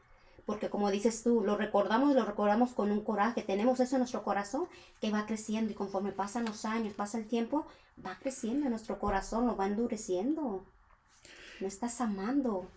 porque 0.47 0.71
como 0.71 0.93
dices 0.93 1.25
tú, 1.25 1.43
lo 1.45 1.57
recordamos 1.57 2.13
y 2.13 2.15
lo 2.15 2.25
recordamos 2.25 2.73
con 2.73 2.93
un 2.93 3.03
coraje, 3.03 3.43
tenemos 3.43 3.81
eso 3.81 3.97
en 3.97 4.01
nuestro 4.01 4.23
corazón 4.23 4.69
que 5.01 5.11
va 5.11 5.27
creciendo 5.27 5.73
y 5.73 5.75
conforme 5.75 6.13
pasan 6.13 6.45
los 6.45 6.65
años, 6.65 6.95
pasa 6.95 7.19
el 7.19 7.27
tiempo, 7.27 7.67
va 8.05 8.17
creciendo 8.21 8.67
en 8.67 8.71
nuestro 8.71 8.99
corazón, 9.01 9.47
lo 9.47 9.57
va 9.57 9.67
endureciendo. 9.67 10.65
No 11.59 11.67
estás 11.67 12.01
amando. 12.01 12.71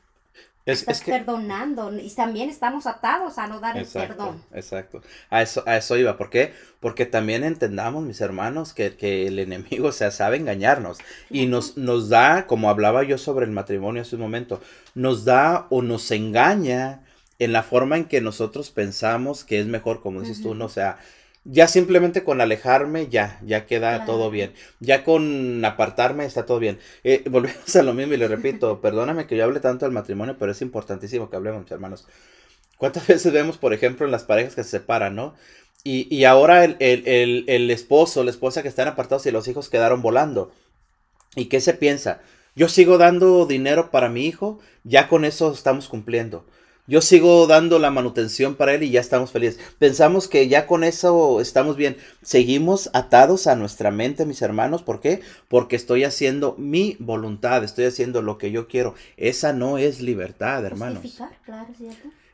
estás 0.66 1.02
perdonando 1.02 1.92
y 2.00 2.10
también 2.10 2.50
estamos 2.50 2.88
atados 2.88 3.38
a 3.38 3.46
no 3.46 3.60
dar 3.60 3.78
el 3.78 3.86
perdón. 3.86 4.42
Exacto. 4.52 5.04
A 5.30 5.44
eso, 5.44 5.62
a 5.68 5.78
eso 5.78 5.96
iba. 5.96 6.18
¿Por 6.18 6.32
qué? 6.32 6.54
Porque 6.80 7.06
también 7.06 7.44
entendamos, 7.44 8.04
mis 8.04 8.22
hermanos, 8.22 8.74
que, 8.74 8.96
que 8.96 9.28
el 9.28 9.38
enemigo 9.38 9.92
se 9.92 10.10
sabe 10.12 10.38
engañarnos. 10.38 10.98
Y 11.30 11.46
nos, 11.46 11.78
nos 11.78 12.10
da, 12.10 12.48
como 12.48 12.70
hablaba 12.70 13.04
yo 13.04 13.20
sobre 13.20 13.46
el 13.46 13.52
matrimonio 13.52 14.02
hace 14.02 14.16
un 14.16 14.22
momento, 14.22 14.60
nos 14.96 15.26
da 15.26 15.68
o 15.70 15.84
nos 15.84 16.10
engaña 16.10 17.04
en 17.40 17.54
la 17.54 17.64
forma 17.64 17.98
en 17.98 18.06
que 18.06 18.22
nosotros 18.22 18.70
pensamos 18.70 19.44
que 19.44 19.60
es 19.60 19.66
mejor, 19.68 20.02
como 20.02 20.22
dices 20.22 20.42
tú, 20.42 20.56
¿no? 20.56 20.66
O 20.66 20.70
sea, 20.70 21.00
ya 21.46 21.68
simplemente 21.68 22.24
con 22.24 22.42
alejarme, 22.42 23.08
ya, 23.08 23.40
ya 23.46 23.66
queda 23.66 24.06
todo 24.06 24.30
bien. 24.30 24.54
Ya 24.80 25.04
con 25.04 25.64
apartarme 25.66 26.26
está 26.26 26.46
todo 26.46 26.60
bien. 26.60 26.80
Eh, 27.04 27.24
volvemos 27.30 27.76
a 27.76 27.84
lo 27.84 27.94
mismo 27.94 28.14
y 28.14 28.18
le 28.18 28.28
repito, 28.28 28.82
perdóname 28.82 29.26
que 29.26 29.38
yo 29.38 29.46
hable 29.46 29.60
tanto 29.60 29.86
del 29.86 29.94
matrimonio, 29.94 30.36
pero 30.38 30.52
es 30.52 30.62
importantísimo 30.62 31.30
que 31.30 31.38
hablemos, 31.38 31.70
hermanos. 31.72 32.06
¿Cuántas 32.78 33.08
veces 33.08 33.32
vemos, 33.34 33.58
por 33.58 33.74
ejemplo, 33.74 34.06
en 34.06 34.12
las 34.12 34.24
parejas 34.24 34.56
que 34.56 34.64
se 34.64 34.72
separan, 34.72 35.16
¿no? 35.16 35.36
Y, 35.84 36.14
y 36.14 36.26
ahora 36.26 36.66
el, 36.66 36.76
el, 36.80 37.08
el, 37.08 37.46
el 37.48 37.72
esposo, 37.72 38.24
la 38.24 38.32
esposa 38.32 38.62
que 38.62 38.68
están 38.68 38.88
apartados 38.90 39.26
y 39.26 39.32
los 39.32 39.48
hijos 39.48 39.70
quedaron 39.70 40.02
volando. 40.02 40.52
¿Y 41.36 41.46
qué 41.46 41.62
se 41.62 41.74
piensa? 41.74 42.22
Yo 42.56 42.68
sigo 42.68 42.98
dando 42.98 43.46
dinero 43.46 43.92
para 43.92 44.10
mi 44.10 44.26
hijo, 44.26 44.60
ya 44.84 45.08
con 45.08 45.24
eso 45.24 45.52
estamos 45.54 45.88
cumpliendo. 45.88 46.46
Yo 46.90 47.02
sigo 47.02 47.46
dando 47.46 47.78
la 47.78 47.92
manutención 47.92 48.56
para 48.56 48.74
él 48.74 48.82
y 48.82 48.90
ya 48.90 49.00
estamos 49.00 49.30
felices. 49.30 49.60
Pensamos 49.78 50.28
que 50.28 50.48
ya 50.48 50.66
con 50.66 50.84
eso 50.84 51.40
estamos 51.40 51.78
bien. 51.78 51.98
Seguimos 52.24 52.90
atados 52.94 53.46
a 53.46 53.56
nuestra 53.56 53.92
mente, 53.92 54.26
mis 54.26 54.42
hermanos. 54.42 54.82
¿Por 54.82 55.00
qué? 55.00 55.22
Porque 55.50 55.76
estoy 55.76 56.04
haciendo 56.04 56.56
mi 56.58 56.98
voluntad, 57.00 57.64
estoy 57.64 57.86
haciendo 57.86 58.24
lo 58.24 58.40
que 58.40 58.50
yo 58.50 58.68
quiero. 58.68 58.96
Esa 59.18 59.54
no 59.54 59.78
es 59.78 60.02
libertad, 60.02 60.66
hermanos. 60.66 61.04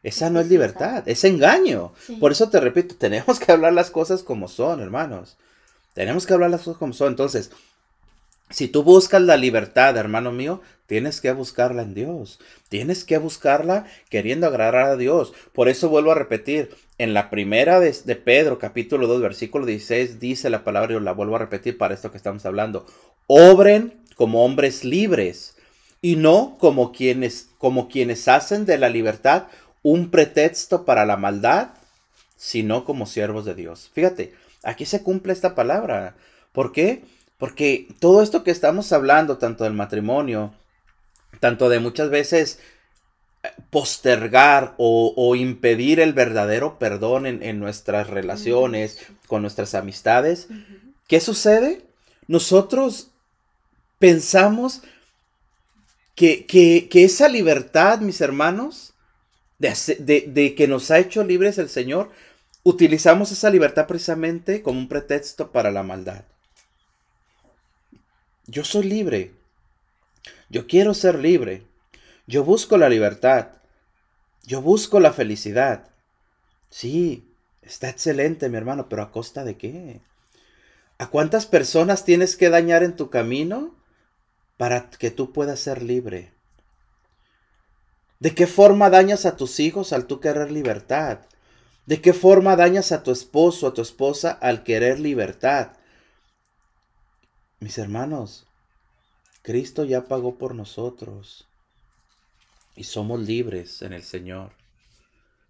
Esa 0.03 0.29
no 0.29 0.39
es 0.39 0.47
libertad, 0.47 1.03
es 1.05 1.25
engaño. 1.25 1.91
Por 2.21 2.31
eso 2.31 2.49
te 2.49 2.61
repito, 2.61 2.95
tenemos 2.95 3.39
que 3.39 3.51
hablar 3.51 3.73
las 3.73 3.91
cosas 3.91 4.23
como 4.23 4.47
son, 4.47 4.79
hermanos. 4.79 5.35
Tenemos 5.93 6.25
que 6.25 6.33
hablar 6.33 6.49
las 6.49 6.61
cosas 6.61 6.77
como 6.77 6.93
son. 6.93 7.09
Entonces, 7.09 7.51
si 8.49 8.69
tú 8.69 8.83
buscas 8.83 9.21
la 9.21 9.35
libertad, 9.35 9.97
hermano 9.97 10.31
mío, 10.31 10.61
Tienes 10.87 11.21
que 11.21 11.31
buscarla 11.31 11.81
en 11.81 11.93
Dios. 11.93 12.39
Tienes 12.69 13.03
que 13.03 13.17
buscarla 13.17 13.85
queriendo 14.09 14.47
agradar 14.47 14.89
a 14.89 14.97
Dios. 14.97 15.33
Por 15.53 15.67
eso 15.67 15.89
vuelvo 15.89 16.11
a 16.11 16.15
repetir, 16.15 16.69
en 16.97 17.13
la 17.13 17.29
primera 17.29 17.79
de, 17.79 17.91
Pedro, 18.15 18.57
capítulo 18.57 19.07
2, 19.07 19.21
versículo 19.21 19.65
16, 19.65 20.19
dice 20.19 20.49
la 20.49 20.63
palabra, 20.63 20.95
y 20.95 20.99
la 20.99 21.11
vuelvo 21.11 21.35
a 21.35 21.39
repetir 21.39 21.77
para 21.77 21.93
esto 21.93 22.11
que 22.11 22.17
estamos 22.17 22.45
hablando. 22.45 22.85
Obren 23.27 23.99
como 24.15 24.45
hombres 24.45 24.85
libres 24.85 25.55
y 26.01 26.15
no 26.15 26.57
como 26.59 26.93
quienes, 26.93 27.49
como 27.57 27.89
quienes 27.89 28.27
hacen 28.27 28.65
de 28.65 28.77
la 28.77 28.89
libertad 28.89 29.47
un 29.81 30.09
pretexto 30.09 30.85
para 30.85 31.05
la 31.05 31.17
maldad, 31.17 31.69
sino 32.37 32.85
como 32.85 33.05
siervos 33.05 33.45
de 33.45 33.55
Dios. 33.55 33.91
Fíjate, 33.93 34.33
aquí 34.63 34.85
se 34.85 35.03
cumple 35.03 35.33
esta 35.33 35.53
palabra. 35.53 36.15
¿Por 36.53 36.71
qué? 36.71 37.03
Porque 37.37 37.87
todo 37.99 38.21
esto 38.21 38.43
que 38.43 38.51
estamos 38.51 38.93
hablando, 38.93 39.37
tanto 39.37 39.65
del 39.65 39.73
matrimonio, 39.73 40.53
tanto 41.39 41.69
de 41.69 41.79
muchas 41.79 42.09
veces 42.09 42.59
eh, 43.43 43.49
postergar 43.69 44.75
o, 44.77 45.35
impedir 45.35 45.99
el 45.99 46.13
verdadero 46.13 46.79
perdón 46.79 47.25
en, 47.25 47.59
nuestras 47.59 48.09
relaciones, 48.09 48.99
con 49.27 49.41
nuestras 49.41 49.75
amistades, 49.75 50.47
¿qué 51.07 51.19
sucede? 51.19 51.81
Nosotros 52.27 53.09
pensamos 53.99 54.81
que, 56.15 56.87
esa 56.91 57.27
libertad, 57.27 57.99
mis 57.99 58.21
hermanos, 58.21 58.93
de, 59.59 60.53
que 60.57 60.67
nos 60.67 60.91
ha 60.91 60.99
hecho 60.99 61.23
libres 61.23 61.57
el 61.57 61.69
Señor, 61.69 62.11
utilizamos 62.63 63.31
esa 63.31 63.49
libertad 63.49 63.87
precisamente 63.87 64.61
como 64.61 64.79
un 64.79 64.87
pretexto 64.87 65.51
para 65.51 65.71
la 65.71 65.83
maldad. 65.83 66.23
Yo 68.47 68.63
soy 68.63 68.83
libre. 68.83 69.31
Yo 70.49 70.67
quiero 70.67 70.93
ser 70.93 71.19
libre. 71.19 71.65
Yo 72.27 72.43
busco 72.43 72.77
la 72.77 72.89
libertad. 72.89 73.49
Yo 74.43 74.61
busco 74.61 74.99
la 74.99 75.13
felicidad. 75.13 75.89
Sí, 76.69 77.33
está 77.61 77.89
excelente, 77.89 78.49
mi 78.49 78.57
hermano, 78.57 78.89
pero 78.89 79.01
¿a 79.01 79.11
costa 79.11 79.43
de 79.43 79.57
qué? 79.57 80.01
¿A 80.97 81.09
cuántas 81.09 81.45
personas 81.45 82.05
tienes 82.05 82.37
que 82.37 82.49
dañar 82.49 82.83
en 82.83 82.95
tu 82.95 83.09
camino 83.09 83.75
para 84.57 84.89
que 84.89 85.11
tú 85.11 85.33
puedas 85.33 85.59
ser 85.59 85.81
libre? 85.81 86.33
¿De 88.19 88.33
qué 88.33 88.47
forma 88.47 88.89
dañas 88.89 89.25
a 89.25 89.35
tus 89.35 89.59
hijos 89.59 89.93
al 89.93 90.07
tú 90.07 90.19
querer 90.19 90.51
libertad? 90.51 91.19
¿De 91.85 92.01
qué 92.01 92.13
forma 92.13 92.55
dañas 92.55 92.91
a 92.91 93.03
tu 93.03 93.11
esposo, 93.11 93.67
a 93.67 93.73
tu 93.73 93.81
esposa 93.81 94.31
al 94.31 94.63
querer 94.63 94.99
libertad? 94.99 95.73
Mis 97.59 97.77
hermanos, 97.77 98.44
Cristo 99.45 99.83
ya 99.83 100.05
pagó 100.05 100.39
por 100.39 100.55
nosotros 100.55 101.47
y 102.75 102.85
somos 102.85 103.19
libres 103.19 103.83
en 103.83 103.93
el 103.93 104.01
Señor. 104.01 104.53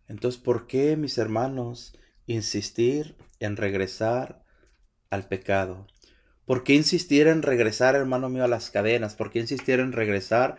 Entonces, 0.09 0.41
¿por 0.41 0.67
qué, 0.67 0.97
mis 0.97 1.17
hermanos, 1.17 1.97
insistir 2.27 3.15
en 3.39 3.55
regresar 3.55 4.43
al 5.09 5.29
pecado? 5.29 5.87
¿Por 6.45 6.65
qué 6.65 6.73
insistir 6.73 7.27
en 7.27 7.41
regresar, 7.41 7.95
hermano 7.95 8.27
mío, 8.27 8.43
a 8.43 8.49
las 8.49 8.69
cadenas? 8.69 9.15
¿Por 9.15 9.31
qué 9.31 9.39
insistir 9.39 9.79
en 9.79 9.93
regresar 9.93 10.57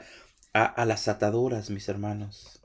a, 0.55 0.83
las 0.87 1.07
ataduras, 1.07 1.69
mis 1.69 1.91
hermanos? 1.91 2.63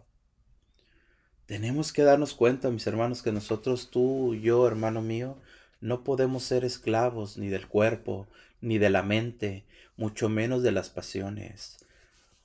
Tenemos 1.47 1.91
que 1.91 2.03
darnos 2.03 2.33
cuenta, 2.33 2.69
mis 2.69 2.87
hermanos, 2.87 3.21
que 3.21 3.33
nosotros, 3.33 3.91
tú, 3.91 4.35
yo, 4.35 4.65
hermano 4.67 5.01
mío, 5.01 5.37
no 5.81 6.03
podemos 6.03 6.43
ser 6.43 6.63
esclavos 6.63 7.37
ni 7.37 7.49
del 7.49 7.67
cuerpo, 7.67 8.27
ni 8.61 8.77
de 8.77 8.91
la 8.91 9.03
mente, 9.03 9.65
mucho 9.97 10.29
menos 10.29 10.63
de 10.63 10.71
las 10.71 10.89
pasiones. 10.89 11.77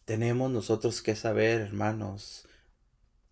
Tenemos 0.07 0.51
nosotros 0.51 1.03
que 1.03 1.15
saber, 1.15 1.61
hermanos, 1.61 2.49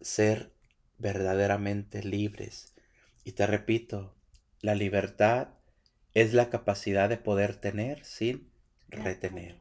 ser 0.00 0.52
verdaderamente 0.98 2.02
libres. 2.02 2.74
Y 3.24 3.32
te 3.32 3.46
repito, 3.46 4.14
la 4.60 4.74
libertad 4.74 5.48
es 6.12 6.34
la 6.34 6.50
capacidad 6.50 7.08
de 7.08 7.16
poder 7.16 7.56
tener 7.56 8.04
sin 8.04 8.50
retener. 8.88 9.60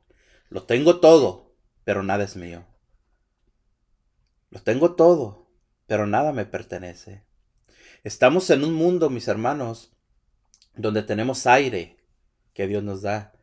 Lo 0.50 0.64
tengo 0.64 1.00
todo, 1.00 1.56
pero 1.84 2.04
nada 2.04 2.26
es 2.26 2.36
mío. 2.36 2.66
Lo 4.50 4.62
tengo 4.62 4.96
todo, 4.96 5.48
pero 5.88 6.06
nada 6.06 6.32
me 6.34 6.46
pertenece. 6.46 7.24
Estamos 8.04 8.50
en 8.50 8.64
un 8.64 8.74
mundo, 8.74 9.10
mis 9.10 9.28
hermanos, 9.28 9.94
donde 10.76 11.04
tenemos 11.04 11.48
aire 11.48 11.98
que 12.54 12.68
Dios 12.68 12.84
nos 12.84 13.02
da, 13.02 13.34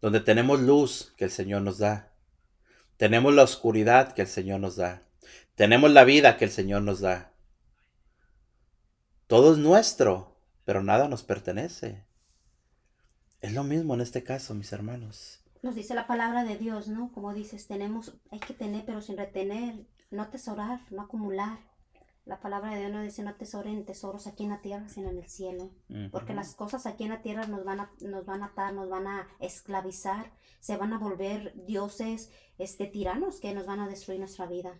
donde 0.00 0.20
tenemos 0.20 0.60
luz 0.60 1.14
que 1.16 1.24
el 1.24 1.30
Señor 1.30 1.62
nos 1.62 1.78
da, 1.78 2.12
tenemos 2.96 3.34
la 3.34 3.42
oscuridad 3.42 4.12
que 4.12 4.22
el 4.22 4.28
Señor 4.28 4.60
nos 4.60 4.76
da, 4.76 5.02
tenemos 5.54 5.90
la 5.90 6.04
vida 6.04 6.36
que 6.36 6.44
el 6.44 6.50
Señor 6.50 6.82
nos 6.82 7.00
da. 7.00 7.32
Todo 9.26 9.52
es 9.52 9.58
nuestro, 9.58 10.36
pero 10.64 10.82
nada 10.82 11.08
nos 11.08 11.22
pertenece. 11.22 12.06
Es 13.40 13.52
lo 13.52 13.62
mismo 13.62 13.94
en 13.94 14.00
este 14.00 14.24
caso, 14.24 14.54
mis 14.54 14.72
hermanos. 14.72 15.40
Nos 15.62 15.74
dice 15.74 15.94
la 15.94 16.06
palabra 16.06 16.44
de 16.44 16.56
Dios, 16.56 16.88
¿no? 16.88 17.12
Como 17.12 17.34
dices, 17.34 17.66
tenemos, 17.66 18.14
hay 18.30 18.38
que 18.38 18.54
tener, 18.54 18.84
pero 18.86 19.00
sin 19.00 19.16
retener, 19.16 19.86
no 20.10 20.22
atesorar, 20.22 20.80
no 20.90 21.02
acumular. 21.02 21.58
La 22.28 22.40
palabra 22.40 22.74
de 22.74 22.80
Dios 22.80 22.92
nos 22.92 23.04
dice 23.04 23.22
no 23.22 23.30
atesoren 23.30 23.86
tesoros 23.86 24.26
aquí 24.26 24.44
en 24.44 24.50
la 24.50 24.60
tierra, 24.60 24.86
sino 24.90 25.08
en 25.08 25.16
el 25.16 25.26
cielo. 25.26 25.70
Porque 26.12 26.34
las 26.34 26.54
cosas 26.54 26.84
aquí 26.84 27.04
en 27.04 27.08
la 27.08 27.22
tierra 27.22 27.46
nos 27.46 27.64
van, 27.64 27.80
a, 27.80 27.90
nos 28.02 28.26
van 28.26 28.42
a 28.42 28.46
atar, 28.46 28.74
nos 28.74 28.90
van 28.90 29.06
a 29.06 29.26
esclavizar, 29.40 30.30
se 30.60 30.76
van 30.76 30.92
a 30.92 30.98
volver 30.98 31.54
dioses, 31.64 32.30
este, 32.58 32.86
tiranos 32.86 33.40
que 33.40 33.54
nos 33.54 33.64
van 33.64 33.80
a 33.80 33.88
destruir 33.88 34.20
nuestra 34.20 34.44
vida. 34.44 34.78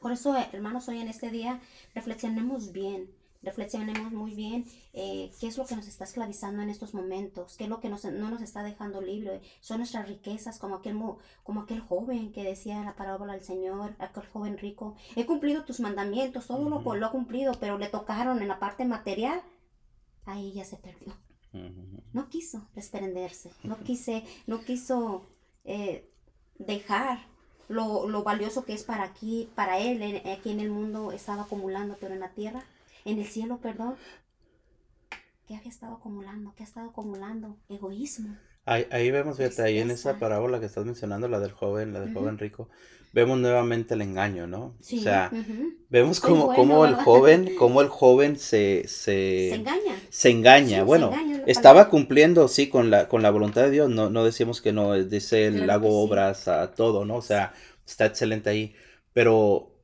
Por 0.00 0.10
eso, 0.10 0.36
hermanos, 0.52 0.88
hoy 0.88 0.98
en 0.98 1.06
este 1.06 1.30
día 1.30 1.60
reflexionemos 1.94 2.72
bien 2.72 3.14
reflexionemos 3.42 4.12
muy 4.12 4.34
bien 4.34 4.66
eh, 4.92 5.30
qué 5.40 5.46
es 5.46 5.56
lo 5.56 5.66
que 5.66 5.76
nos 5.76 5.86
está 5.86 6.04
esclavizando 6.04 6.62
en 6.62 6.70
estos 6.70 6.94
momentos, 6.94 7.56
qué 7.56 7.64
es 7.64 7.70
lo 7.70 7.80
que 7.80 7.88
nos, 7.88 8.04
no 8.04 8.30
nos 8.30 8.42
está 8.42 8.62
dejando 8.62 9.00
libre. 9.00 9.40
Son 9.60 9.78
nuestras 9.78 10.08
riquezas, 10.08 10.58
como 10.58 10.76
aquel, 10.76 10.98
como 11.42 11.62
aquel 11.62 11.80
joven 11.80 12.32
que 12.32 12.44
decía 12.44 12.82
la 12.82 12.96
parábola 12.96 13.32
del 13.32 13.42
Señor, 13.42 13.94
aquel 13.98 14.26
joven 14.26 14.58
rico. 14.58 14.94
He 15.16 15.26
cumplido 15.26 15.64
tus 15.64 15.80
mandamientos, 15.80 16.46
todo 16.46 16.68
lo, 16.68 16.94
lo 16.94 17.06
ha 17.06 17.10
cumplido, 17.10 17.54
pero 17.58 17.78
le 17.78 17.88
tocaron 17.88 18.42
en 18.42 18.48
la 18.48 18.58
parte 18.58 18.84
material. 18.84 19.40
Ahí 20.26 20.52
ya 20.52 20.64
se 20.64 20.76
perdió. 20.76 21.16
No 22.12 22.28
quiso 22.28 22.68
desprenderse, 22.76 23.50
no, 23.64 23.76
quise, 23.78 24.24
no 24.46 24.60
quiso 24.60 25.26
eh, 25.64 26.08
dejar 26.58 27.18
lo, 27.68 28.08
lo, 28.08 28.22
valioso 28.22 28.64
que 28.64 28.72
es 28.72 28.84
para 28.84 29.02
aquí, 29.02 29.48
para 29.56 29.80
él, 29.80 30.22
aquí 30.32 30.50
en 30.50 30.60
el 30.60 30.70
mundo 30.70 31.10
estaba 31.10 31.42
acumulando, 31.42 31.96
pero 31.98 32.14
en 32.14 32.20
la 32.20 32.30
tierra 32.30 32.64
en 33.04 33.18
el 33.18 33.26
cielo, 33.26 33.58
perdón, 33.60 33.96
¿qué 35.46 35.56
había 35.56 35.70
estado 35.70 35.94
acumulando? 35.94 36.52
¿Qué 36.56 36.62
ha 36.62 36.66
estado 36.66 36.90
acumulando? 36.90 37.58
Egoísmo. 37.68 38.36
Ahí, 38.64 38.86
ahí 38.90 39.10
vemos, 39.10 39.38
fíjate, 39.38 39.62
ahí 39.62 39.78
en 39.78 39.90
esa 39.90 40.18
parábola 40.18 40.60
que 40.60 40.66
estás 40.66 40.84
mencionando, 40.84 41.28
la 41.28 41.40
del 41.40 41.52
joven, 41.52 41.92
la 41.92 42.00
del 42.00 42.12
joven 42.12 42.38
rico, 42.38 42.68
vemos 43.12 43.38
nuevamente 43.38 43.94
el 43.94 44.02
engaño, 44.02 44.46
¿no? 44.46 44.76
Sí, 44.80 44.98
o 44.98 45.02
sea, 45.02 45.30
vemos 45.88 46.20
como, 46.20 46.54
como 46.54 46.84
el 46.86 46.94
joven, 46.94 47.56
como 47.56 47.80
el 47.80 47.88
joven 47.88 48.38
se, 48.38 48.86
se, 48.86 49.54
engaña. 49.54 50.00
Se 50.10 50.30
engaña. 50.30 50.84
bueno, 50.84 51.12
estaba 51.46 51.88
cumpliendo, 51.88 52.48
sí, 52.48 52.68
con 52.68 52.90
la, 52.90 53.08
con 53.08 53.22
la 53.22 53.30
voluntad 53.30 53.62
de 53.62 53.70
Dios, 53.70 53.90
no, 53.90 54.10
no 54.10 54.24
decimos 54.24 54.60
que 54.60 54.72
no, 54.72 54.94
dice 54.94 55.46
el 55.46 55.68
hago 55.68 56.02
obras 56.02 56.46
a 56.48 56.72
todo, 56.72 57.04
¿no? 57.04 57.16
O 57.16 57.22
sea, 57.22 57.52
está 57.86 58.06
excelente 58.06 58.50
ahí. 58.50 58.74
Pero 59.12 59.74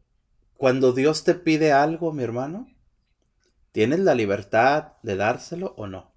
cuando 0.56 0.92
Dios 0.92 1.24
te 1.24 1.34
pide 1.34 1.72
algo, 1.72 2.12
mi 2.12 2.22
hermano, 2.22 2.68
¿Tienes 3.76 4.00
la 4.00 4.14
libertad 4.14 4.94
de 5.02 5.16
dárselo 5.16 5.74
o 5.76 5.86
no? 5.86 6.10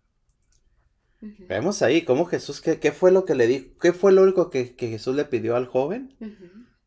Vemos 1.19 1.81
ahí 1.81 2.03
cómo 2.03 2.23
Jesús, 2.23 2.61
¿qué, 2.61 2.91
fue 2.93 3.11
lo 3.11 3.25
que 3.25 3.35
le 3.35 3.47
dijo? 3.47 3.65
¿Qué 3.81 3.91
fue 3.91 4.13
lo 4.13 4.23
único 4.23 4.49
que, 4.49 4.75
Jesús 4.79 5.13
le 5.13 5.25
pidió 5.25 5.57
al 5.57 5.65
joven? 5.65 6.15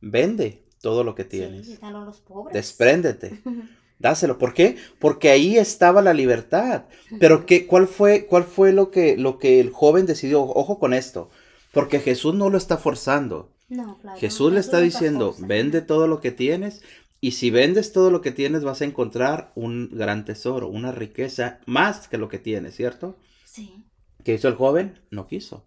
Vende 0.00 0.64
todo 0.80 1.04
lo 1.04 1.14
que 1.14 1.24
tienes. 1.24 1.66
Sí, 1.66 1.78
a 1.82 1.90
los 1.90 2.22
pobres. 2.22 2.54
Despréndete. 2.54 3.42
Dáselo. 3.98 4.38
¿Por 4.38 4.54
qué? 4.54 4.78
Porque 4.98 5.28
ahí 5.28 5.58
estaba 5.58 6.00
la 6.00 6.14
libertad. 6.14 6.84
Pero 7.20 7.44
¿qué, 7.44 7.66
cuál, 7.66 7.86
fue, 7.86 8.24
¿cuál 8.24 8.44
fue 8.44 8.72
lo 8.72 8.90
que, 8.90 9.18
lo 9.18 9.38
que 9.38 9.60
el 9.60 9.68
joven 9.68 10.06
decidió? 10.06 10.40
Ojo 10.40 10.78
con 10.78 10.94
esto. 10.94 11.28
Porque 11.72 12.00
Jesús 12.00 12.34
no 12.34 12.48
lo 12.48 12.56
está 12.56 12.78
forzando. 12.78 13.52
No, 13.68 13.98
claro, 13.98 14.18
Jesús 14.18 14.50
le 14.50 14.60
está 14.60 14.80
diciendo, 14.80 15.34
vende 15.38 15.82
todo 15.82 16.06
lo 16.06 16.20
que 16.20 16.30
tienes, 16.30 16.82
y 17.24 17.30
si 17.30 17.52
vendes 17.52 17.92
todo 17.92 18.10
lo 18.10 18.20
que 18.20 18.32
tienes, 18.32 18.64
vas 18.64 18.82
a 18.82 18.84
encontrar 18.84 19.52
un 19.54 19.90
gran 19.92 20.24
tesoro, 20.24 20.66
una 20.66 20.90
riqueza 20.90 21.60
más 21.66 22.08
que 22.08 22.18
lo 22.18 22.28
que 22.28 22.40
tienes, 22.40 22.74
¿cierto? 22.74 23.16
Sí. 23.44 23.84
¿Qué 24.24 24.34
hizo 24.34 24.48
el 24.48 24.56
joven? 24.56 24.98
No 25.12 25.28
quiso. 25.28 25.64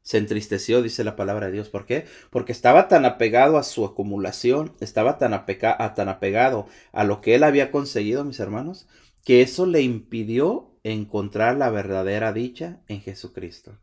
Se 0.00 0.16
entristeció, 0.16 0.80
dice 0.80 1.04
la 1.04 1.14
palabra 1.14 1.46
de 1.46 1.52
Dios. 1.52 1.68
¿Por 1.68 1.84
qué? 1.84 2.06
Porque 2.30 2.52
estaba 2.52 2.88
tan 2.88 3.04
apegado 3.04 3.58
a 3.58 3.62
su 3.62 3.84
acumulación, 3.84 4.72
estaba 4.80 5.18
tan, 5.18 5.44
tan 5.44 6.08
apegado 6.08 6.66
a 6.92 7.04
lo 7.04 7.20
que 7.20 7.34
él 7.34 7.44
había 7.44 7.70
conseguido, 7.70 8.24
mis 8.24 8.40
hermanos, 8.40 8.86
que 9.22 9.42
eso 9.42 9.66
le 9.66 9.82
impidió 9.82 10.70
encontrar 10.82 11.58
la 11.58 11.68
verdadera 11.68 12.32
dicha 12.32 12.80
en 12.88 13.02
Jesucristo. 13.02 13.76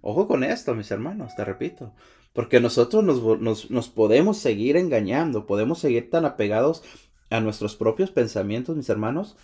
Ojo 0.00 0.28
con 0.28 0.44
esto, 0.44 0.74
mis 0.74 0.90
hermanos, 0.90 1.34
te 1.36 1.44
repito. 1.44 1.94
Porque 2.32 2.60
nosotros 2.60 3.04
nos, 3.04 3.70
nos, 3.70 3.88
podemos 3.88 4.38
seguir 4.38 4.76
engañando, 4.76 5.46
podemos 5.46 5.78
seguir 5.78 6.10
tan 6.10 6.24
apegados 6.24 6.82
a 7.30 7.40
nuestros 7.40 7.76
propios 7.76 8.10
pensamientos, 8.10 8.76
mis 8.76 8.88
hermanos, 8.88 9.36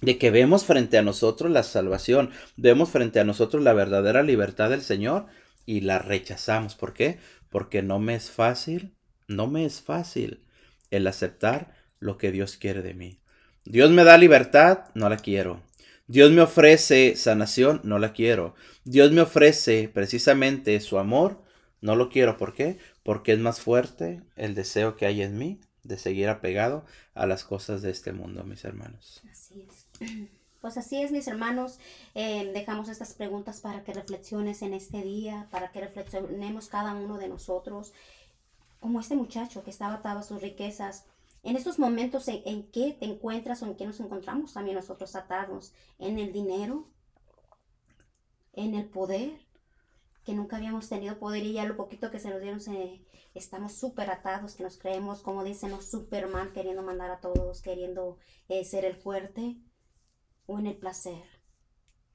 de 0.00 0.18
que 0.18 0.30
vemos 0.30 0.64
frente 0.64 0.98
a 0.98 1.02
nosotros 1.02 1.50
la 1.50 1.62
salvación, 1.62 2.30
vemos 2.56 2.90
frente 2.90 3.20
a 3.20 3.24
nosotros 3.24 3.62
la 3.62 3.72
verdadera 3.72 4.22
libertad 4.22 4.70
del 4.70 4.82
Señor 4.82 5.26
y 5.66 5.80
la 5.80 5.98
rechazamos. 5.98 6.74
¿Por 6.74 6.92
qué? 6.92 7.18
Porque 7.50 7.82
no 7.82 7.98
me 7.98 8.14
es 8.14 8.30
fácil, 8.30 8.94
no 9.28 9.46
me 9.46 9.64
es 9.64 9.80
fácil 9.80 10.44
el 10.90 11.06
aceptar 11.06 11.74
lo 11.98 12.18
que 12.18 12.32
Dios 12.32 12.56
quiere 12.56 12.82
de 12.82 12.94
mí. 12.94 13.18
Dios 13.64 13.90
me 13.90 14.04
da 14.04 14.18
libertad, 14.18 14.86
no 14.94 15.08
la 15.08 15.16
quiero. 15.16 15.60
Dios 16.06 16.30
me 16.30 16.42
ofrece 16.42 17.16
sanación, 17.16 17.80
no 17.84 17.98
la 17.98 18.12
quiero. 18.12 18.54
Dios 18.84 19.12
me 19.12 19.22
ofrece 19.22 19.88
precisamente 19.88 20.78
su 20.80 20.98
amor, 20.98 21.40
no 21.80 21.96
lo 21.96 22.08
quiero. 22.08 22.36
¿Por 22.36 22.54
qué? 22.54 22.78
Porque 23.02 23.32
es 23.32 23.38
más 23.38 23.60
fuerte 23.60 24.22
el 24.36 24.54
deseo 24.54 24.96
que 24.96 25.06
hay 25.06 25.22
en 25.22 25.38
mí 25.38 25.60
de 25.84 25.98
seguir 25.98 26.28
apegado 26.28 26.84
a 27.14 27.26
las 27.26 27.44
cosas 27.44 27.82
de 27.82 27.90
este 27.90 28.12
mundo, 28.12 28.44
mis 28.44 28.64
hermanos. 28.64 29.22
Así 29.30 29.66
es. 29.68 30.08
Pues 30.62 30.78
así 30.78 31.02
es, 31.02 31.10
mis 31.10 31.26
hermanos. 31.26 31.80
Eh, 32.14 32.52
dejamos 32.54 32.88
estas 32.88 33.14
preguntas 33.14 33.60
para 33.60 33.82
que 33.82 33.92
reflexiones 33.92 34.62
en 34.62 34.74
este 34.74 35.02
día, 35.02 35.48
para 35.50 35.72
que 35.72 35.80
reflexionemos 35.80 36.68
cada 36.68 36.94
uno 36.94 37.18
de 37.18 37.28
nosotros, 37.28 37.92
como 38.78 39.00
este 39.00 39.16
muchacho 39.16 39.64
que 39.64 39.70
estaba 39.70 39.94
atado 39.94 40.20
a 40.20 40.22
sus 40.22 40.40
riquezas. 40.40 41.04
En 41.42 41.56
estos 41.56 41.78
momentos 41.78 42.28
en, 42.28 42.42
en 42.44 42.70
qué 42.70 42.96
te 42.98 43.06
encuentras 43.06 43.62
o 43.62 43.66
en 43.66 43.76
qué 43.76 43.86
nos 43.86 44.00
encontramos 44.00 44.54
también 44.54 44.76
nosotros 44.76 45.16
atados, 45.16 45.74
en 45.98 46.18
el 46.18 46.32
dinero, 46.32 46.88
en 48.52 48.74
el 48.74 48.86
poder, 48.86 49.32
que 50.24 50.34
nunca 50.34 50.56
habíamos 50.56 50.88
tenido 50.88 51.18
poder 51.18 51.44
y 51.44 51.54
ya 51.54 51.64
lo 51.64 51.76
poquito 51.76 52.10
que 52.10 52.20
se 52.20 52.30
nos 52.30 52.40
dieron 52.40 52.60
estamos 53.34 53.74
súper 53.74 54.10
atados, 54.10 54.54
que 54.54 54.62
nos 54.62 54.78
creemos, 54.78 55.22
como 55.22 55.42
dicen 55.42 55.70
los 55.70 55.86
Superman, 55.86 56.52
queriendo 56.52 56.82
mandar 56.82 57.10
a 57.10 57.20
todos, 57.20 57.62
queriendo 57.62 58.18
eh, 58.48 58.64
ser 58.64 58.84
el 58.84 58.94
fuerte, 58.94 59.56
o 60.46 60.58
en 60.58 60.66
el 60.66 60.76
placer. 60.76 61.31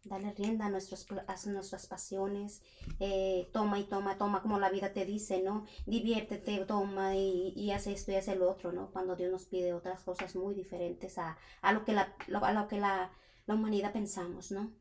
Dale 0.04 0.34
rienda 0.34 0.68
a, 0.68 0.70
nuestros, 0.70 1.06
a 1.12 1.50
nuestras 1.50 1.88
pasiones, 1.88 2.62
eh, 3.00 3.50
toma 3.52 3.80
y 3.80 3.84
toma, 3.84 4.18
toma 4.18 4.42
como 4.42 4.60
la 4.60 4.70
vida 4.70 4.94
te 4.94 5.06
dice, 5.06 5.42
¿no? 5.42 5.66
Diviértete, 5.86 6.66
toma 6.66 7.16
y, 7.16 7.54
y 7.56 7.72
haz 7.72 7.88
esto 7.88 8.12
y 8.12 8.16
haz 8.16 8.28
el 8.30 8.42
otro, 8.42 8.72
¿no? 8.72 8.92
Cuando 8.92 9.16
Dios 9.16 9.32
nos 9.32 9.46
pide 9.46 9.74
otras 9.74 10.02
cosas 10.04 10.36
muy 10.36 10.56
diferentes 10.56 11.18
a, 11.18 11.38
a 11.62 11.74
lo 11.74 11.84
que, 11.84 11.94
la, 11.94 12.16
a 12.42 12.54
lo 12.54 12.68
que 12.68 12.78
la, 12.80 13.12
la 13.46 13.56
humanidad 13.56 13.92
pensamos, 13.94 14.52
¿no? 14.52 14.72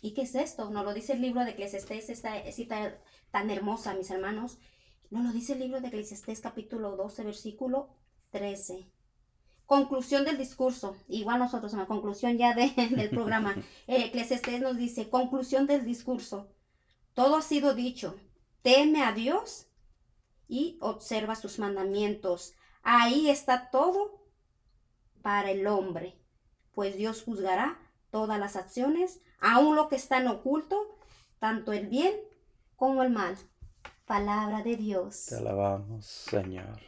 ¿Y 0.00 0.14
qué 0.14 0.22
es 0.22 0.34
esto? 0.34 0.70
Nos 0.70 0.84
lo 0.84 0.94
dice 0.94 1.12
el 1.12 1.20
libro 1.20 1.44
de 1.44 1.50
Eclesiastés, 1.52 2.08
esta 2.08 2.50
cita 2.50 2.98
tan 3.30 3.50
hermosa, 3.50 3.94
mis 3.94 4.10
hermanos. 4.10 4.58
Nos 5.10 5.24
lo 5.24 5.32
dice 5.32 5.52
el 5.52 5.60
libro 5.60 5.80
de 5.80 5.88
Eclesiastés 5.88 6.40
capítulo 6.40 6.96
12, 6.96 7.24
versículo 7.24 7.90
13. 8.30 8.90
Conclusión 9.72 10.26
del 10.26 10.36
discurso. 10.36 10.98
Igual 11.08 11.38
nosotros, 11.38 11.72
en 11.72 11.78
la 11.78 11.86
conclusión 11.86 12.36
ya 12.36 12.54
del 12.54 13.08
programa. 13.08 13.56
Eclesiastés 13.86 14.60
nos 14.60 14.76
dice, 14.76 15.08
conclusión 15.08 15.66
del 15.66 15.86
discurso. 15.86 16.50
Todo 17.14 17.36
ha 17.36 17.40
sido 17.40 17.72
dicho. 17.72 18.14
Teme 18.60 19.02
a 19.02 19.12
Dios 19.12 19.68
y 20.46 20.76
observa 20.82 21.36
sus 21.36 21.58
mandamientos. 21.58 22.52
Ahí 22.82 23.30
está 23.30 23.70
todo 23.70 24.22
para 25.22 25.50
el 25.52 25.66
hombre, 25.66 26.20
pues 26.74 26.98
Dios 26.98 27.22
juzgará 27.22 27.80
todas 28.10 28.38
las 28.38 28.56
acciones, 28.56 29.22
aun 29.40 29.74
lo 29.74 29.88
que 29.88 29.96
está 29.96 30.18
en 30.18 30.28
oculto, 30.28 30.98
tanto 31.38 31.72
el 31.72 31.86
bien 31.86 32.14
como 32.76 33.02
el 33.02 33.08
mal. 33.08 33.38
Palabra 34.04 34.62
de 34.62 34.76
Dios. 34.76 35.28
Te 35.30 35.36
alabamos, 35.36 36.04
Señor. 36.04 36.78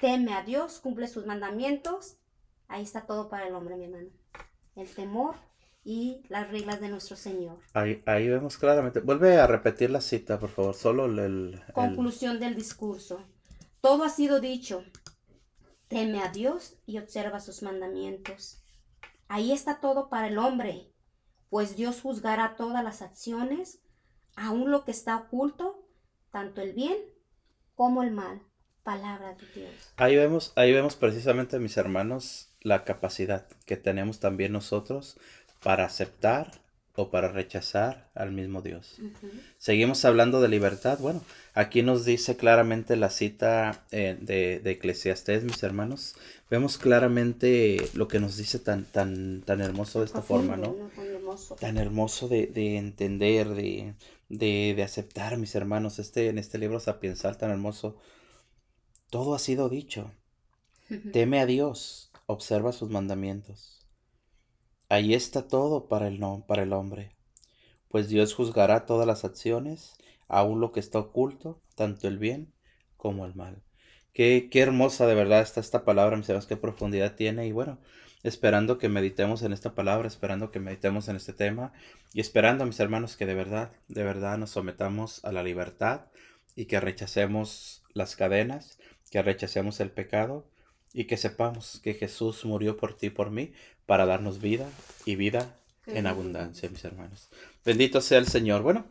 Teme 0.00 0.32
a 0.32 0.42
Dios, 0.42 0.80
cumple 0.80 1.08
sus 1.08 1.26
mandamientos. 1.26 2.16
Ahí 2.72 2.84
está 2.84 3.02
todo 3.02 3.28
para 3.28 3.46
el 3.46 3.54
hombre, 3.54 3.76
mi 3.76 3.84
hermano. 3.84 4.08
El 4.76 4.88
temor 4.88 5.36
y 5.84 6.22
las 6.30 6.50
reglas 6.50 6.80
de 6.80 6.88
nuestro 6.88 7.16
Señor. 7.16 7.58
Ahí, 7.74 8.02
ahí 8.06 8.30
vemos 8.30 8.56
claramente. 8.56 9.00
Vuelve 9.00 9.38
a 9.38 9.46
repetir 9.46 9.90
la 9.90 10.00
cita, 10.00 10.40
por 10.40 10.48
favor. 10.48 10.74
Solo 10.74 11.04
el... 11.04 11.62
Conclusión 11.74 12.40
del 12.40 12.54
discurso. 12.54 13.26
Todo 13.82 14.04
ha 14.04 14.08
sido 14.08 14.40
dicho. 14.40 14.84
Teme 15.88 16.22
a 16.22 16.30
Dios 16.30 16.78
y 16.86 16.96
observa 16.96 17.40
sus 17.40 17.62
mandamientos. 17.62 18.64
Ahí 19.28 19.52
está 19.52 19.78
todo 19.78 20.08
para 20.08 20.28
el 20.28 20.38
hombre, 20.38 20.90
pues 21.50 21.76
Dios 21.76 22.00
juzgará 22.00 22.56
todas 22.56 22.82
las 22.82 23.02
acciones, 23.02 23.82
aun 24.34 24.70
lo 24.70 24.86
que 24.86 24.92
está 24.92 25.18
oculto, 25.18 25.86
tanto 26.30 26.62
el 26.62 26.72
bien 26.72 26.96
como 27.74 28.02
el 28.02 28.12
mal. 28.12 28.40
Palabra 28.82 29.34
de 29.34 29.60
Dios. 29.60 29.72
Ahí 29.96 30.16
vemos, 30.16 30.52
ahí 30.56 30.72
vemos 30.72 30.96
precisamente, 30.96 31.58
mis 31.58 31.76
hermanos, 31.76 32.48
la 32.60 32.84
capacidad 32.84 33.46
que 33.66 33.76
tenemos 33.76 34.20
también 34.20 34.52
nosotros 34.52 35.18
para 35.62 35.84
aceptar 35.84 36.62
o 36.94 37.10
para 37.10 37.28
rechazar 37.28 38.10
al 38.14 38.32
mismo 38.32 38.60
Dios. 38.60 38.98
Seguimos 39.58 40.04
hablando 40.04 40.42
de 40.42 40.48
libertad. 40.48 40.98
Bueno, 40.98 41.22
aquí 41.54 41.82
nos 41.82 42.04
dice 42.04 42.36
claramente 42.36 42.96
la 42.96 43.08
cita 43.08 43.84
eh, 43.92 44.18
de, 44.20 44.60
de 44.60 44.70
Eclesiastés, 44.72 45.42
mis 45.44 45.62
hermanos. 45.62 46.16
Vemos 46.50 46.76
claramente 46.76 47.78
lo 47.94 48.08
que 48.08 48.20
nos 48.20 48.36
dice 48.36 48.58
tan, 48.58 48.84
tan, 48.84 49.40
tan 49.42 49.62
hermoso 49.62 50.00
de 50.00 50.06
esta 50.06 50.20
forma, 50.20 50.56
¿no? 50.56 50.76
Tan 51.58 51.78
hermoso, 51.78 52.28
de, 52.28 52.46
de 52.46 52.76
entender, 52.76 53.48
de, 53.48 53.94
de, 54.28 54.74
de, 54.76 54.82
aceptar, 54.82 55.38
mis 55.38 55.54
hermanos. 55.54 55.98
Este, 55.98 56.28
en 56.28 56.36
este 56.36 56.58
libro 56.58 56.78
sapiensal 56.78 57.38
tan 57.38 57.50
hermoso, 57.50 57.96
todo 59.12 59.34
ha 59.34 59.38
sido 59.38 59.68
dicho. 59.68 60.10
Teme 61.12 61.38
a 61.38 61.44
Dios, 61.44 62.10
observa 62.24 62.72
sus 62.72 62.88
mandamientos. 62.88 63.86
Ahí 64.88 65.12
está 65.12 65.48
todo 65.48 65.86
para 65.86 66.08
el, 66.08 66.18
no, 66.18 66.46
para 66.48 66.62
el 66.62 66.72
hombre, 66.72 67.14
pues 67.88 68.08
Dios 68.08 68.32
juzgará 68.32 68.86
todas 68.86 69.06
las 69.06 69.26
acciones, 69.26 69.98
aun 70.28 70.60
lo 70.60 70.72
que 70.72 70.80
está 70.80 70.98
oculto, 70.98 71.60
tanto 71.74 72.08
el 72.08 72.16
bien 72.16 72.54
como 72.96 73.26
el 73.26 73.34
mal. 73.34 73.62
Qué, 74.14 74.48
qué 74.50 74.60
hermosa 74.60 75.06
de 75.06 75.14
verdad 75.14 75.42
está 75.42 75.60
esta 75.60 75.84
palabra, 75.84 76.16
mis 76.16 76.26
hermanos, 76.30 76.46
qué 76.46 76.56
profundidad 76.56 77.14
tiene. 77.14 77.46
Y 77.46 77.52
bueno, 77.52 77.80
esperando 78.22 78.78
que 78.78 78.88
meditemos 78.88 79.42
en 79.42 79.52
esta 79.52 79.74
palabra, 79.74 80.08
esperando 80.08 80.50
que 80.50 80.58
meditemos 80.58 81.08
en 81.08 81.16
este 81.16 81.34
tema 81.34 81.74
y 82.14 82.22
esperando, 82.22 82.64
mis 82.64 82.80
hermanos, 82.80 83.18
que 83.18 83.26
de 83.26 83.34
verdad, 83.34 83.72
de 83.88 84.04
verdad 84.04 84.38
nos 84.38 84.52
sometamos 84.52 85.22
a 85.22 85.32
la 85.32 85.42
libertad 85.42 86.06
y 86.56 86.64
que 86.64 86.80
rechacemos 86.80 87.82
las 87.92 88.16
cadenas, 88.16 88.78
que 89.12 89.22
rechacemos 89.22 89.78
el 89.80 89.90
pecado 89.90 90.46
y 90.94 91.04
que 91.04 91.18
sepamos 91.18 91.80
que 91.84 91.92
Jesús 91.92 92.46
murió 92.46 92.78
por 92.78 92.96
ti 92.96 93.06
y 93.08 93.10
por 93.10 93.30
mí 93.30 93.52
para 93.84 94.06
darnos 94.06 94.40
vida 94.40 94.66
y 95.04 95.16
vida 95.16 95.54
en 95.86 96.06
abundancia, 96.06 96.70
mis 96.70 96.82
hermanos. 96.82 97.28
Bendito 97.62 98.00
sea 98.00 98.16
el 98.16 98.26
Señor. 98.26 98.62
Bueno, 98.62 98.86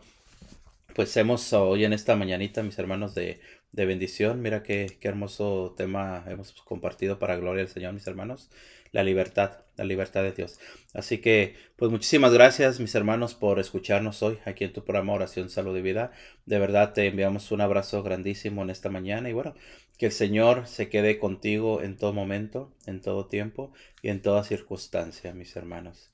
pues 0.93 1.15
hemos 1.17 1.53
hoy 1.53 1.85
en 1.85 1.93
esta 1.93 2.15
mañanita, 2.15 2.63
mis 2.63 2.77
hermanos 2.79 3.15
de, 3.15 3.39
de 3.71 3.85
bendición, 3.85 4.41
mira 4.41 4.63
qué, 4.63 4.97
qué 4.99 5.07
hermoso 5.07 5.73
tema 5.77 6.23
hemos 6.27 6.53
compartido 6.63 7.19
para 7.19 7.37
gloria 7.37 7.63
del 7.63 7.71
Señor, 7.71 7.93
mis 7.93 8.07
hermanos. 8.07 8.49
La 8.91 9.03
libertad, 9.03 9.59
la 9.77 9.85
libertad 9.85 10.21
de 10.21 10.33
Dios. 10.33 10.59
Así 10.93 11.19
que, 11.19 11.55
pues 11.77 11.89
muchísimas 11.89 12.33
gracias, 12.33 12.81
mis 12.81 12.93
hermanos, 12.93 13.35
por 13.35 13.57
escucharnos 13.59 14.21
hoy 14.21 14.39
aquí 14.45 14.65
en 14.65 14.73
tu 14.73 14.83
programa 14.83 15.13
Oración, 15.13 15.49
Salud 15.49 15.77
y 15.77 15.81
Vida. 15.81 16.11
De 16.45 16.59
verdad 16.59 16.91
te 16.93 17.07
enviamos 17.07 17.51
un 17.51 17.61
abrazo 17.61 18.03
grandísimo 18.03 18.63
en 18.63 18.69
esta 18.69 18.89
mañana 18.89 19.29
y 19.29 19.33
bueno, 19.33 19.55
que 19.97 20.07
el 20.07 20.11
Señor 20.11 20.67
se 20.67 20.89
quede 20.89 21.19
contigo 21.19 21.81
en 21.81 21.95
todo 21.95 22.11
momento, 22.11 22.73
en 22.85 23.01
todo 23.01 23.27
tiempo 23.27 23.71
y 24.01 24.09
en 24.09 24.21
toda 24.21 24.43
circunstancia, 24.43 25.33
mis 25.33 25.55
hermanos. 25.55 26.11